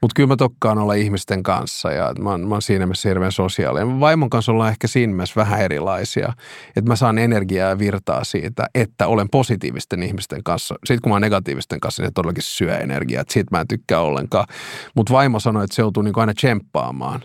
[0.00, 3.32] Mutta kyllä mä tokkaan olla ihmisten kanssa ja mä oon, mä oon siinä mielessä hirveän
[3.32, 4.00] sosiaalinen.
[4.00, 6.32] Vaimon kanssa ollaan ehkä siinä mielessä vähän erilaisia,
[6.76, 10.74] että mä saan energiaa ja virtaa siitä, että olen positiivisten ihmisten kanssa.
[10.84, 13.68] Sitten kun mä oon negatiivisten kanssa, niin se todellakin syö energiaa, että siitä mä en
[13.68, 14.46] tykkää ollenkaan.
[14.94, 17.22] Mutta vaimo sanoi, että se joutuu niin aina tsemppaamaan.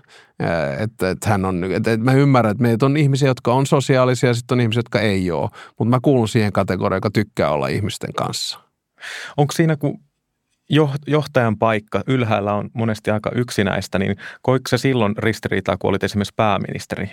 [0.80, 4.30] Että, että hän on, että, että mä ymmärrän, että meitä on ihmisiä, jotka on sosiaalisia
[4.30, 5.49] ja sitten on ihmisiä, jotka ei ole.
[5.80, 8.60] Mutta mä kuulun siihen kategoriaan, joka tykkää olla ihmisten kanssa.
[9.38, 9.99] Onko siinä, kun
[10.73, 16.04] joh- johtajan paikka ylhäällä on monesti aika yksinäistä, niin koiko se silloin ristiriitaa, kun olit
[16.04, 17.12] esimerkiksi pääministeri?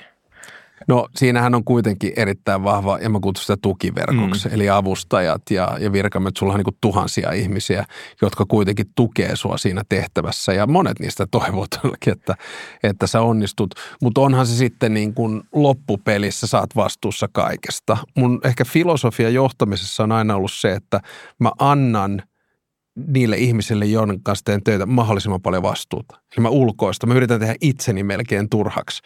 [0.89, 4.55] No siinähän on kuitenkin erittäin vahva, ja mä kutsun sitä tukiverkoksi, mm.
[4.55, 6.37] eli avustajat ja, ja virkamiehet.
[6.37, 7.85] Sulla on niin tuhansia ihmisiä,
[8.23, 12.35] jotka kuitenkin tukee sua siinä tehtävässä, ja monet niistä toivoo todellakin, että,
[12.83, 13.75] että sä onnistut.
[14.03, 17.97] Mutta onhan se sitten niin kuin loppupelissä, sä oot vastuussa kaikesta.
[18.17, 21.01] Mun ehkä filosofia johtamisessa on aina ollut se, että
[21.39, 22.23] mä annan–
[22.97, 26.17] niille ihmisille, joiden kanssa teen töitä, mahdollisimman paljon vastuuta.
[26.17, 29.03] Eli mä ulkoista, mä yritän tehdä itseni melkein turhaksi.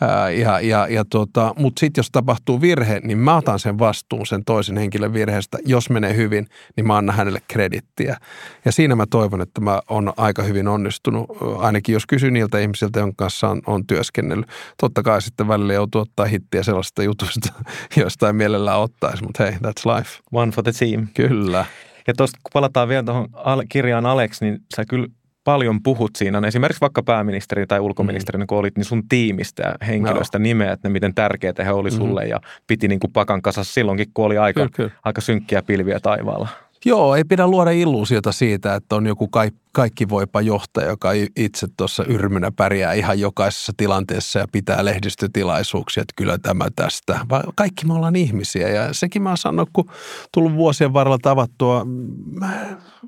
[0.00, 4.26] Ää, ja, ja, ja tota, Mutta sitten jos tapahtuu virhe, niin mä otan sen vastuun
[4.26, 5.58] sen toisen henkilön virheestä.
[5.64, 8.16] Jos menee hyvin, niin mä annan hänelle kredittiä.
[8.64, 13.00] Ja siinä mä toivon, että mä oon aika hyvin onnistunut, ainakin jos kysyn niiltä ihmisiltä,
[13.00, 14.48] jonka kanssa on, on työskennellyt.
[14.80, 17.52] Totta kai sitten välillä joutuu ottaa hittiä sellaista jutusta,
[17.96, 20.18] josta ei mielellään ottaisi, mutta hei, that's life.
[20.32, 21.06] One for the team.
[21.14, 21.66] Kyllä.
[22.06, 23.28] Ja tuosta kun palataan vielä tuohon
[23.68, 25.06] kirjaan Alex, niin sä kyllä
[25.44, 28.46] paljon puhut siinä, no esimerkiksi vaikka pääministeri tai ulkoministeri, mm.
[28.46, 30.42] kun olit, niin sun tiimistä ja henkilöistä no.
[30.42, 32.30] nimeät ne, miten tärkeitä he oli sulle mm.
[32.30, 34.90] ja piti niin kuin pakan kasassa silloinkin, kun oli aika, Kyllä, kyllä.
[35.04, 36.48] aika synkkiä pilviä taivaalla.
[36.84, 39.28] Joo, ei pidä luoda illuusiota siitä, että on joku
[39.72, 46.12] kaikki, voipa johtaja, joka itse tuossa yrmynä pärjää ihan jokaisessa tilanteessa ja pitää lehdistötilaisuuksia, että
[46.16, 47.20] kyllä tämä tästä.
[47.30, 49.90] Vaan kaikki me ollaan ihmisiä ja sekin mä oon sanonut, kun
[50.32, 52.16] tullut vuosien varrella tavattua mm,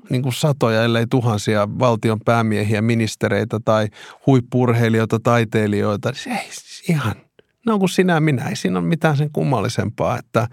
[0.09, 3.87] niin kuin satoja, ellei tuhansia valtion päämiehiä, ministereitä tai
[4.27, 6.11] huippurheilijoita, taiteilijoita.
[6.25, 6.49] niin ei
[6.89, 7.15] ihan,
[7.65, 10.47] ne on kuin sinä minä, ei siinä ole mitään sen kummallisempaa, että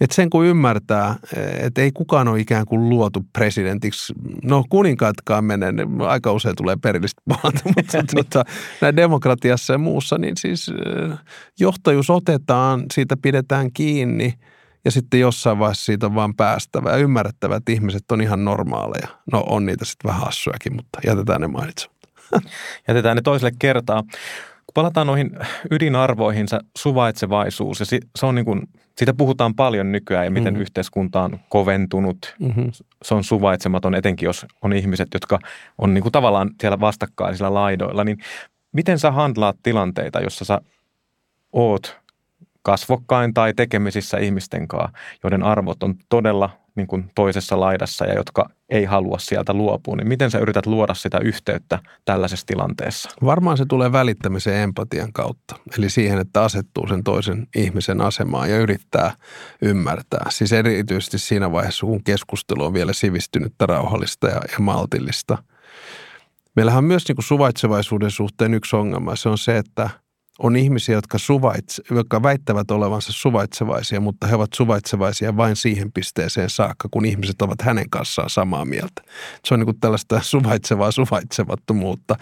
[0.00, 1.16] että sen kun ymmärtää,
[1.60, 4.12] että ei kukaan ole ikään kuin luotu presidentiksi.
[4.44, 8.44] No kuninkaatkaan menee, ne aika usein tulee perillistä maalta, mutta tuota,
[8.80, 10.70] näin demokratiassa ja muussa, niin siis
[11.60, 14.34] johtajuus otetaan, siitä pidetään kiinni
[14.84, 19.08] ja sitten jossain vaiheessa siitä on vaan päästävä ja ymmärrettävä, että ihmiset on ihan normaaleja.
[19.32, 22.08] No on niitä sitten vähän hassujakin, mutta jätetään ne mainitsematta.
[22.88, 24.04] Jätetään ne toiselle kertaa.
[24.78, 25.30] Palataan noihin
[25.70, 28.62] ydinarvoihin, se suvaitsevaisuus, ja si- se on niin kuin,
[28.98, 30.58] siitä puhutaan paljon nykyään ja miten Mhm.
[30.58, 30.62] mm.
[30.62, 32.34] yhteiskunta on koventunut.
[32.40, 32.70] Mm-hmm.
[33.02, 35.38] Se on suvaitsematon, etenkin jos on ihmiset, jotka
[35.78, 38.04] on niin kuin tavallaan siellä vastakkaisilla laidoilla.
[38.04, 38.18] Niin
[38.72, 40.60] miten sä handlaat tilanteita, jossa sä
[41.52, 41.98] oot
[42.68, 48.50] kasvokkain tai tekemisissä ihmisten kanssa, joiden arvot on todella niin kuin toisessa laidassa ja jotka
[48.68, 53.10] ei halua sieltä luopua, niin miten sä yrität luoda sitä yhteyttä tällaisessa tilanteessa?
[53.24, 55.56] Varmaan se tulee välittämisen empatian kautta.
[55.78, 59.14] Eli siihen, että asettuu sen toisen ihmisen asemaan ja yrittää
[59.62, 60.26] ymmärtää.
[60.28, 65.38] Siis erityisesti siinä vaiheessa, kun keskustelu on vielä sivistynyttä, rauhallista ja, ja maltillista.
[66.56, 69.16] Meillähän on myös niin kuin suvaitsevaisuuden suhteen yksi ongelma.
[69.16, 69.90] Se on se, että
[70.38, 76.50] on ihmisiä, jotka, suvaitse, jotka väittävät olevansa suvaitsevaisia, mutta he ovat suvaitsevaisia vain siihen pisteeseen
[76.50, 79.02] saakka, kun ihmiset ovat hänen kanssaan samaa mieltä.
[79.44, 82.16] Se on niin kuin tällaista suvaitsevaa suvaitsevattomuutta.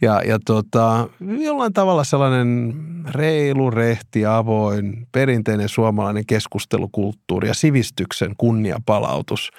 [0.00, 2.74] Ja, ja tota, jollain tavalla sellainen
[3.10, 9.50] reilu, rehti, avoin, perinteinen suomalainen keskustelukulttuuri ja sivistyksen kunniapalautus,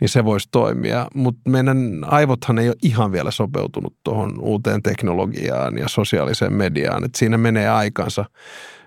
[0.00, 1.06] niin se voisi toimia.
[1.14, 7.04] Mutta meidän aivothan ei ole ihan vielä sopeutunut tuohon uuteen teknologiaan ja sosiaaliseen mediaan.
[7.04, 8.24] Et siinä menee aikansa,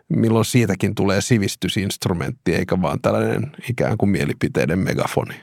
[0.09, 5.35] milloin siitäkin tulee sivistysinstrumentti, eikä vaan tällainen ikään kuin mielipiteiden megafoni.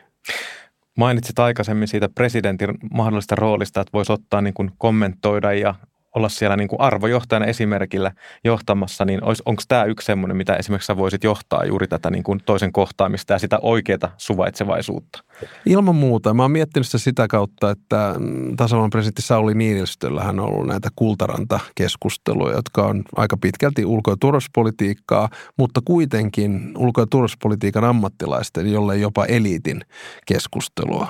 [0.97, 5.75] Mainitsit aikaisemmin siitä presidentin mahdollisesta roolista, että voisi ottaa niin kuin kommentoida ja
[6.15, 8.13] olla siellä niin kuin arvojohtajana esimerkillä
[8.45, 12.41] johtamassa, niin onko tämä yksi semmoinen, mitä esimerkiksi sä voisit johtaa juuri tätä niin kuin
[12.47, 15.25] toisen kohtaamista ja sitä oikeaa suvaitsevaisuutta?
[15.67, 16.35] Ilman muuta.
[16.35, 18.15] Mä oon miettinyt sitä sitä kautta, että
[18.57, 25.29] tasavallan presidentti Sauli Niinistöllähän on ollut näitä kultaranta-keskusteluja, jotka on aika pitkälti ulko- ja turvallisuuspolitiikkaa,
[25.59, 29.81] mutta kuitenkin ulko- ja turvallisuuspolitiikan ammattilaisten, jolle jopa eliitin
[30.27, 31.07] keskustelua.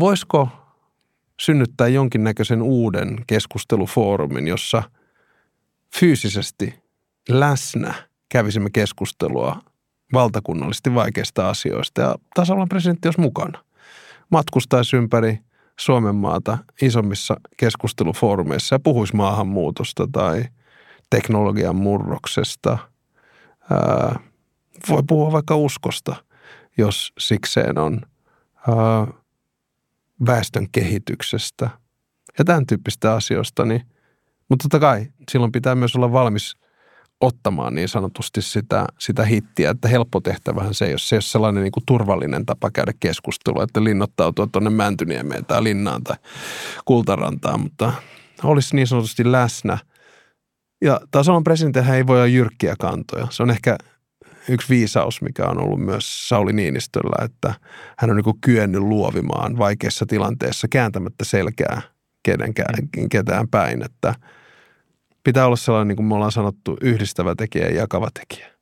[0.00, 0.48] Voisiko
[1.42, 4.82] synnyttää jonkinnäköisen uuden keskustelufoorumin, jossa
[5.98, 6.82] fyysisesti
[7.28, 7.94] läsnä
[8.28, 9.60] kävisimme keskustelua
[10.12, 13.64] valtakunnallisesti vaikeista asioista ja tasavallan presidentti olisi mukana.
[14.30, 15.38] Matkustaisi ympäri
[15.78, 20.44] Suomen maata isommissa keskustelufoorumeissa ja puhuisi maahanmuutosta tai
[21.10, 22.78] teknologian murroksesta.
[23.70, 24.20] Ää,
[24.88, 26.16] voi puhua vaikka uskosta,
[26.78, 28.00] jos sikseen on.
[28.68, 29.21] Ää,
[30.26, 31.70] väestön kehityksestä
[32.38, 33.64] ja tämän tyyppistä asioista.
[33.64, 33.82] Niin,
[34.48, 36.56] mutta totta kai silloin pitää myös olla valmis
[37.20, 41.62] ottamaan niin sanotusti sitä, sitä hittiä, että helppo tehtävähän se ole, se ei ole sellainen
[41.62, 46.16] niin kuin turvallinen tapa käydä keskustelua, että linnoittautua tuonne Mäntyniemeen tai Linnaan tai
[46.84, 47.92] Kultarantaan, mutta
[48.44, 49.78] olisi niin sanotusti läsnä.
[50.84, 53.26] Ja tasavallan presidentinhän ei voi olla jyrkkiä kantoja.
[53.30, 53.76] Se on ehkä
[54.48, 57.54] yksi viisaus, mikä on ollut myös Sauli Niinistöllä, että
[57.98, 61.82] hän on niin kyennyt luovimaan vaikeissa tilanteissa kääntämättä selkää
[62.22, 63.08] kenenkään, mm.
[63.08, 64.14] ketään päin, että
[65.24, 68.52] pitää olla sellainen, niin kuin me ollaan sanottu, yhdistävä tekijä ja jakava tekijä.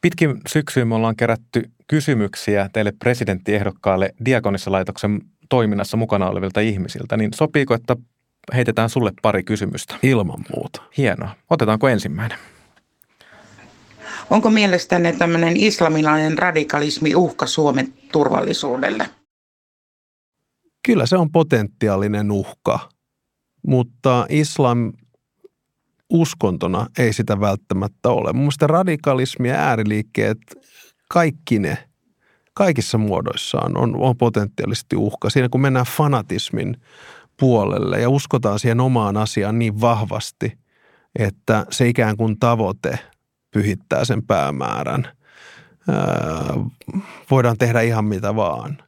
[0.00, 7.74] Pitkin syksyyn me ollaan kerätty kysymyksiä teille presidenttiehdokkaalle Diakonissa-laitoksen toiminnassa mukana olevilta ihmisiltä, niin sopiiko,
[7.74, 7.96] että
[8.54, 9.94] heitetään sulle pari kysymystä?
[10.02, 10.82] Ilman muuta.
[10.96, 11.30] Hienoa.
[11.50, 12.38] Otetaanko ensimmäinen?
[14.30, 19.10] Onko mielestänne tämmöinen islamilainen radikalismi uhka Suomen turvallisuudelle?
[20.86, 22.88] Kyllä se on potentiaalinen uhka,
[23.66, 24.92] mutta islam
[26.10, 28.32] uskontona ei sitä välttämättä ole.
[28.32, 30.38] Mun mielestä radikalismi ja ääriliikkeet,
[31.10, 31.78] kaikki ne,
[32.54, 35.30] kaikissa muodoissaan on, on potentiaalisesti uhka.
[35.30, 36.76] Siinä kun mennään fanatismin
[37.40, 40.58] puolelle ja uskotaan siihen omaan asiaan niin vahvasti,
[41.18, 42.98] että se ikään kuin tavoite–
[43.50, 45.08] pyhittää sen päämäärän.
[47.30, 48.78] voidaan tehdä ihan mitä vaan.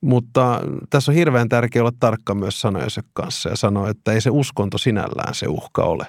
[0.00, 4.30] Mutta tässä on hirveän tärkeää olla tarkka myös sanojensa kanssa ja sanoa, että ei se
[4.30, 6.06] uskonto sinällään se uhka ole.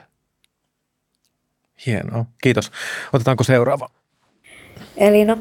[1.85, 2.25] Hienoa.
[2.41, 2.71] Kiitos.
[3.13, 3.89] Otetaanko seuraava?
[4.97, 5.37] Elina,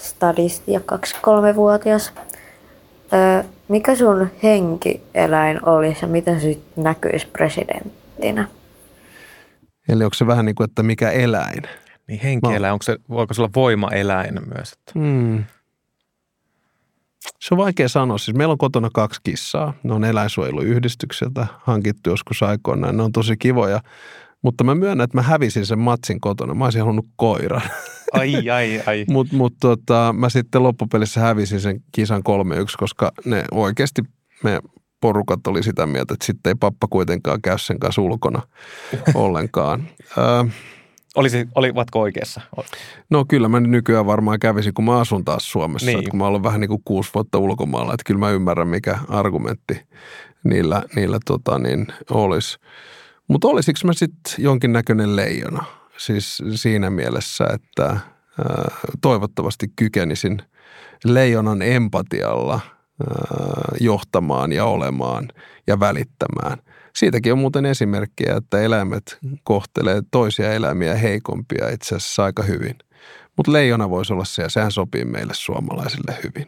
[0.00, 2.12] stadisti ja 23-vuotias.
[3.12, 8.48] Öö, mikä sun henkieläin olisi ja miten se näkyisi presidenttinä?
[9.88, 11.62] Eli onko se vähän niin kuin, että mikä eläin?
[12.08, 14.72] Niin henkieläin, onko se, voiko se olla voimaeläin myös?
[14.72, 14.92] Että?
[14.94, 15.44] Hmm.
[17.40, 18.18] Se on vaikea sanoa.
[18.18, 19.74] Siis meillä on kotona kaksi kissaa.
[19.82, 22.96] Ne on eläinsuojeluyhdistykseltä hankittu joskus aikoinaan.
[22.96, 23.80] Ne on tosi kivoja.
[24.42, 26.54] Mutta mä myönnän, että mä hävisin sen matsin kotona.
[26.54, 27.62] Mä olisin halunnut koiran.
[28.12, 29.04] Ai, ai, ai.
[29.10, 32.22] Mutta mut, tota, mä sitten loppupelissä hävisin sen kisan 3-1,
[32.78, 34.02] koska ne oikeasti
[34.44, 34.60] me
[35.00, 38.42] porukat oli sitä mieltä, että sitten ei pappa kuitenkaan käy sen kanssa ulkona
[39.14, 39.88] ollenkaan.
[41.16, 42.40] Olisi, olivatko oikeassa?
[43.10, 45.86] No kyllä mä nykyään varmaan kävisin, kun mä asun taas Suomessa.
[45.86, 46.10] Niin.
[46.10, 49.80] Kun mä olen vähän niin kuin kuusi vuotta ulkomailla, että kyllä mä ymmärrän, mikä argumentti
[50.44, 52.58] niillä, niillä tota niin, olisi.
[53.28, 55.64] Mutta olisiko mä sitten jonkinnäköinen leijona?
[55.96, 60.42] Siis siinä mielessä, että ää, toivottavasti kykenisin
[61.04, 62.60] leijonan empatialla–
[63.80, 65.28] johtamaan ja olemaan
[65.66, 66.58] ja välittämään.
[66.96, 72.74] Siitäkin on muuten esimerkkejä, että eläimet kohtelee toisia eläimiä heikompia itse asiassa aika hyvin.
[73.36, 76.46] Mutta leijona voisi olla se ja sehän sopii meille suomalaisille hyvin.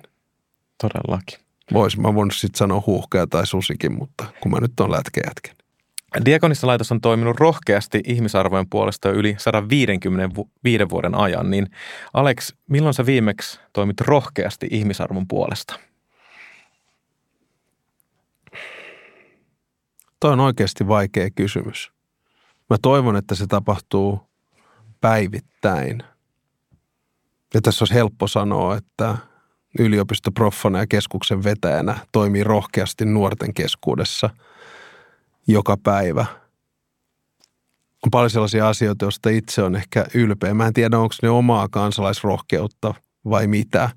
[0.83, 1.39] Todellakin.
[1.73, 4.91] Vois, mä voin sitten sanoa huuhkaja tai susikin, mutta kun mä nyt on.
[6.25, 11.67] Diakonissa laitos on toiminut rohkeasti ihmisarvojen puolesta jo yli 155 vuoden ajan, niin
[12.15, 15.88] Alex, milloin sä viimeksi toimit rohkeasti ihmisarvon puolesta?
[20.21, 21.93] Toi on oikeasti vaikea kysymys.
[22.71, 24.21] Mä toivon, että se tapahtuu
[25.01, 26.03] päivittäin.
[27.55, 29.17] Ja tässä olisi helppo sanoa, että
[29.79, 34.31] yliopistoproffana ja keskuksen vetäjänä toimii rohkeasti nuorten keskuudessa
[35.47, 36.27] joka päivä.
[38.05, 40.55] On paljon sellaisia asioita, joista itse on ehkä ylpeä.
[40.55, 42.95] Mä en tiedä, onko ne omaa kansalaisrohkeutta
[43.25, 43.91] vai mitä,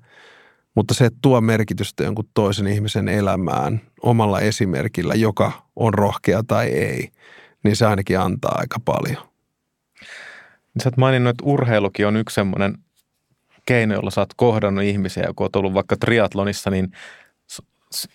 [0.74, 7.08] mutta se tuo merkitystä jonkun toisen ihmisen elämään omalla esimerkillä, joka on rohkea tai ei,
[7.64, 9.32] niin se ainakin antaa aika paljon.
[10.82, 12.78] Sä oot maininnut, että urheilukin on yksi semmoinen
[13.66, 16.92] keino, jolla sä oot kohdannut ihmisiä, kun oot ollut vaikka triatlonissa, niin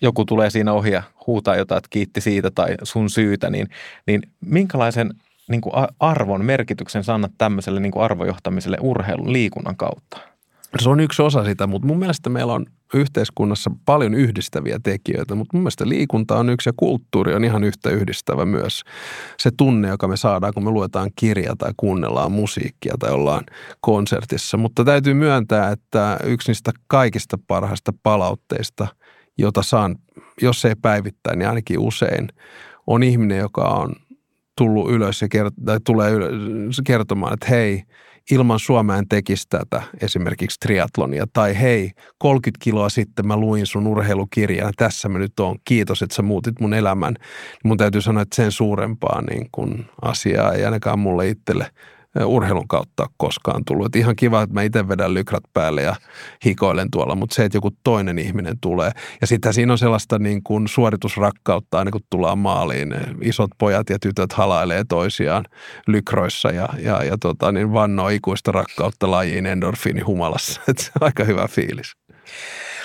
[0.00, 3.68] joku tulee siinä ohi ja huutaa jotain, että kiitti siitä tai sun syytä, niin,
[4.06, 5.14] niin minkälaisen
[5.48, 10.18] niin kuin arvon, merkityksen sä annat tämmöiselle niin kuin arvojohtamiselle urheilun liikunnan kautta?
[10.82, 15.56] Se on yksi osa sitä, mutta mun mielestä meillä on yhteiskunnassa paljon yhdistäviä tekijöitä, mutta
[15.56, 18.82] mun mielestä liikunta on yksi ja kulttuuri on ihan yhtä yhdistävä myös.
[19.38, 23.44] Se tunne, joka me saadaan, kun me luetaan kirja tai kuunnellaan musiikkia tai ollaan
[23.80, 24.56] konsertissa.
[24.56, 28.86] Mutta täytyy myöntää, että yksi niistä kaikista parhaista palautteista,
[29.38, 29.96] jota saan,
[30.42, 32.28] jos ei päivittäin, niin ainakin usein,
[32.86, 33.92] on ihminen, joka on
[34.56, 37.82] tullut ylös ja kert- tai tulee ylös kertomaan, että hei,
[38.30, 41.26] ilman Suomea en tekisi tätä, esimerkiksi triatlonia.
[41.32, 46.14] Tai hei, 30 kiloa sitten mä luin sun urheilukirjaa, tässä mä nyt oon, kiitos, että
[46.14, 47.14] sä muutit mun elämän.
[47.64, 51.70] Mun täytyy sanoa, että sen suurempaa niin kun asiaa ei ainakaan mulle itselle
[52.24, 53.86] urheilun kautta koskaan tullut.
[53.86, 55.96] Et ihan kiva, että mä itse vedän lykrat päälle ja
[56.44, 58.90] hikoilen tuolla, mutta se, että joku toinen ihminen tulee.
[59.20, 62.94] Ja sitten siinä on sellaista niin kuin suoritusrakkautta aina kun tullaan maaliin.
[63.22, 65.44] Isot pojat ja tytöt halailee toisiaan
[65.86, 70.60] lykroissa ja, ja, ja tota, niin vannoo ikuista rakkautta lajiin endorfiini humalassa.
[70.68, 71.92] Et se on aika hyvä fiilis.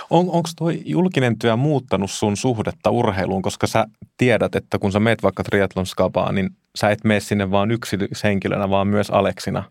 [0.09, 3.86] On, Onko tuo julkinen työ muuttanut sun suhdetta urheiluun, koska sä
[4.17, 8.69] tiedät, että kun sä meet vaikka triathlon skabaan, niin sä et mene sinne vaan yksityishenkilönä,
[8.69, 9.63] vaan myös Aleksina.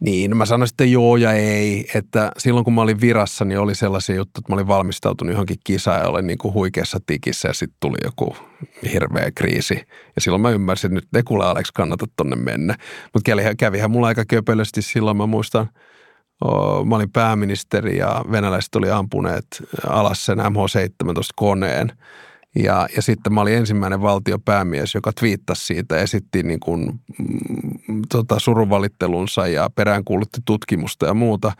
[0.00, 3.58] Niin, no mä sanoin sitten joo ja ei, että silloin kun mä olin virassa, niin
[3.58, 7.48] oli sellaisia juttuja, että mä olin valmistautunut johonkin kisaan ja olin niin kuin huikeassa tikissä
[7.48, 8.36] ja sitten tuli joku
[8.92, 9.74] hirveä kriisi.
[10.14, 12.76] Ja silloin mä ymmärsin, että nyt ei kuule Aleks kannata tonne mennä.
[13.14, 15.68] Mutta kävihän mulla aika köpelösti silloin, mä muistan–
[16.86, 19.46] mä olin pääministeri ja venäläiset oli ampuneet
[19.88, 21.92] alas sen MH17-koneen.
[22.54, 28.38] Ja, ja sitten mä olin ensimmäinen valtiopäämies, joka twiittasi siitä, esitti niin kuin, mm, tota,
[28.38, 31.52] surunvalittelunsa ja peräänkuulutti tutkimusta ja muuta.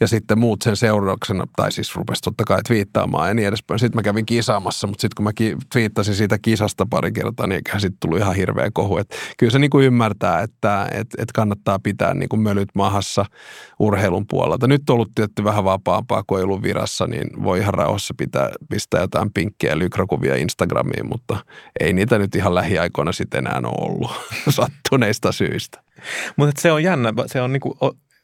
[0.00, 3.78] Ja sitten muut sen seurauksena, tai siis rupesi totta kai twiittaamaan ja niin edespäin.
[3.78, 5.30] Sitten mä kävin kisaamassa, mutta sitten kun mä
[5.72, 8.96] twiittasin siitä kisasta pari kertaa, niin eikä sitten tullut ihan hirveä kohu.
[8.96, 13.24] Et kyllä se niin kuin ymmärtää, että et, et kannattaa pitää niin kuin mölyt mahassa
[13.78, 14.66] urheilun puolelta.
[14.66, 18.50] Nyt on ollut tietty vähän vapaampaa, kun ei ollut virassa, niin voi ihan rauhassa pitää,
[18.68, 21.36] pistää jotain pinkkiä ja lykrakuvia Instagramiin, mutta
[21.80, 24.10] ei niitä nyt ihan lähiaikoina sitten enää ole ollut
[24.48, 25.82] sattuneista syistä.
[26.36, 27.76] Mutta se on jännä, se on niinku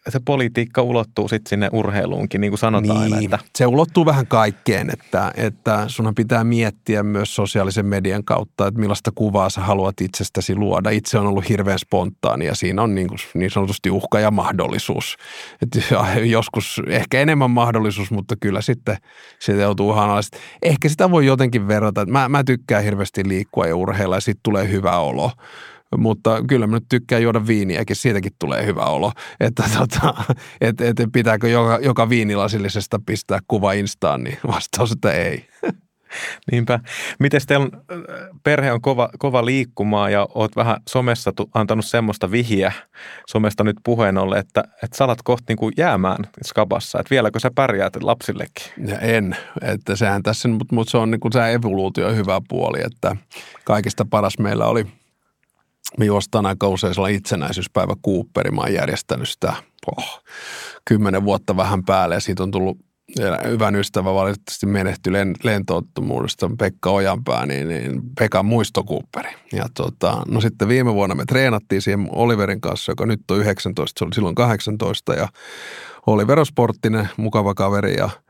[0.08, 3.36] se politiikka ulottuu sitten sinne urheiluunkin, niin kuin sanotaan niin, aina.
[3.36, 3.38] Että...
[3.56, 9.10] Se ulottuu vähän kaikkeen, että, että sunhan pitää miettiä myös sosiaalisen median kautta, että millaista
[9.14, 10.90] kuvaa sä haluat itsestäsi luoda.
[10.90, 15.16] Itse on ollut hirveän spontaani ja siinä on niin, kuin, niin sanotusti uhka ja mahdollisuus.
[15.62, 15.68] Et
[16.24, 18.96] joskus ehkä enemmän mahdollisuus, mutta kyllä sitten
[19.38, 20.36] se joutuu uhanalaiset.
[20.62, 22.06] Ehkä sitä voi jotenkin verrata.
[22.06, 25.30] Mä, mä tykkään hirveästi liikkua ja urheilla ja sitten tulee hyvä olo
[25.96, 29.12] mutta kyllä mä nyt tykkään juoda viiniäkin, siitäkin tulee hyvä olo.
[29.40, 30.14] Että tota,
[30.60, 35.48] et, et, pitääkö joka, joka viinilasillisesta pistää kuva Instaan, niin vastaus, että ei.
[36.52, 36.80] Niinpä.
[37.18, 37.68] Miten teillä
[38.44, 42.72] perhe on kova, kova liikkumaan ja oot vähän somessa antanut semmoista vihiä
[43.28, 47.40] somesta nyt puheen ollen, että, että sä alat kohta niin kuin jäämään skabassa, että vieläkö
[47.40, 48.72] sä pärjäät lapsillekin?
[48.86, 52.78] Ja en, että sehän tässä, mutta, mutta se on niin kuin se evoluutio hyvä puoli,
[52.84, 53.16] että
[53.64, 54.86] kaikista paras meillä oli–
[55.98, 58.50] me juostaan aika usein sellainen itsenäisyyspäivä Cooperi.
[58.50, 59.54] Mä oon järjestänyt sitä
[59.96, 60.22] oh,
[60.84, 62.78] kymmenen vuotta vähän päälle ja siitä on tullut
[63.48, 65.12] hyvän ystävä valitettavasti menehtyi
[65.42, 69.30] lentoottomuudesta Pekka Ojanpää, niin, niin Pekan muistokuupperi.
[69.52, 73.98] Ja tota, no sitten viime vuonna me treenattiin siihen Oliverin kanssa, joka nyt on 19,
[73.98, 75.28] se oli silloin 18 ja
[76.06, 78.10] Oliver on sporttinen, mukava kaveri ja–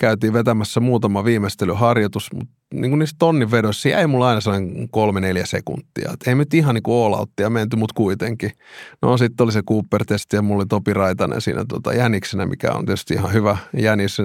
[0.00, 5.20] käytiin vetämässä muutama viimeistelyharjoitus, mutta niin kuin niissä tonnin vedoissa jäi mulla aina sellainen kolme
[5.20, 6.10] neljä sekuntia.
[6.12, 8.50] Et ei nyt ihan niin kuin all outtia menty, mutta kuitenkin.
[9.02, 12.86] No sitten oli se Cooper-testi ja mulla oli Topi Raitanen siinä tota, jäniksenä, mikä on
[12.86, 13.56] tietysti ihan hyvä.
[13.76, 14.18] Jänis,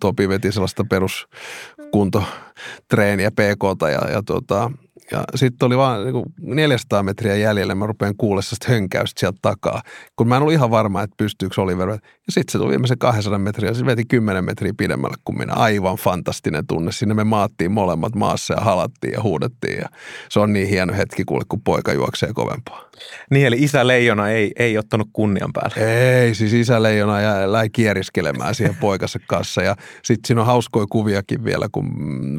[0.00, 4.70] Topi veti sellaista peruskuntotreeniä PKta ja, ja tota,
[5.10, 9.82] ja sitten oli vaan niin 400 metriä jäljellä, mä rupean kuulemaan sitä hönkäystä sieltä takaa.
[10.16, 11.88] Kun mä en ollut ihan varma, että pystyykö Oliver.
[11.88, 11.98] Ja
[12.30, 15.52] sitten se tuli viimeisen 200 metriä ja se veti 10 metriä pidemmälle kuin minä.
[15.52, 16.92] Aivan fantastinen tunne.
[16.92, 19.78] Sinne me maattiin molemmat maassa ja halattiin ja huudettiin.
[19.78, 19.88] Ja
[20.28, 22.84] se on niin hieno hetki kuule, kun poika juoksee kovempaa.
[23.30, 25.94] Niin, eli isä Leijona ei, ei ottanut kunnian päälle.
[26.22, 29.62] Ei, siis isä Leijona jäi kieriskelemään siihen poikansa kanssa.
[29.62, 31.86] Ja sitten siinä on hauskoja kuviakin vielä, kun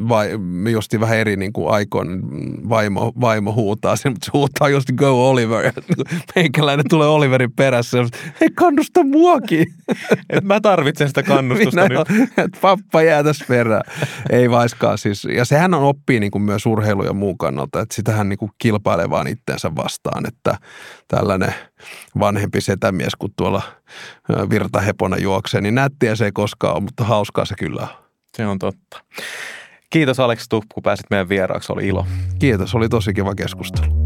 [0.08, 2.22] vai, me justiin vähän eri niin kuin aikoin
[2.68, 5.72] vaimo, vaimo huutaa sen, mutta se huutaa just go Oliver.
[6.36, 7.98] Meikäläinen tulee Oliverin perässä.
[8.40, 9.66] Hei, kannusta muakin.
[10.30, 12.30] Et mä tarvitsen sitä kannustusta Minä, nyt.
[12.38, 13.82] Et pappa jää tässä perään.
[14.30, 15.24] Ei vaiskaan siis.
[15.24, 18.50] Ja sehän on oppii niin kuin myös urheilu ja muun kannalta, että sitähän niin kuin
[18.58, 20.58] kilpailee vaan itteensä vastaan, että
[21.08, 21.54] tällainen
[22.18, 23.62] vanhempi setämies, kun tuolla
[24.50, 27.88] virtahepona juoksee, niin nättiä se ei koskaan ole, mutta hauskaa se kyllä on.
[28.36, 29.00] Se on totta.
[29.96, 31.72] Kiitos Alex Tupp, kun pääsit meidän vieraaksi.
[31.72, 32.06] Oli ilo.
[32.38, 34.05] Kiitos, oli tosi kiva keskustelu.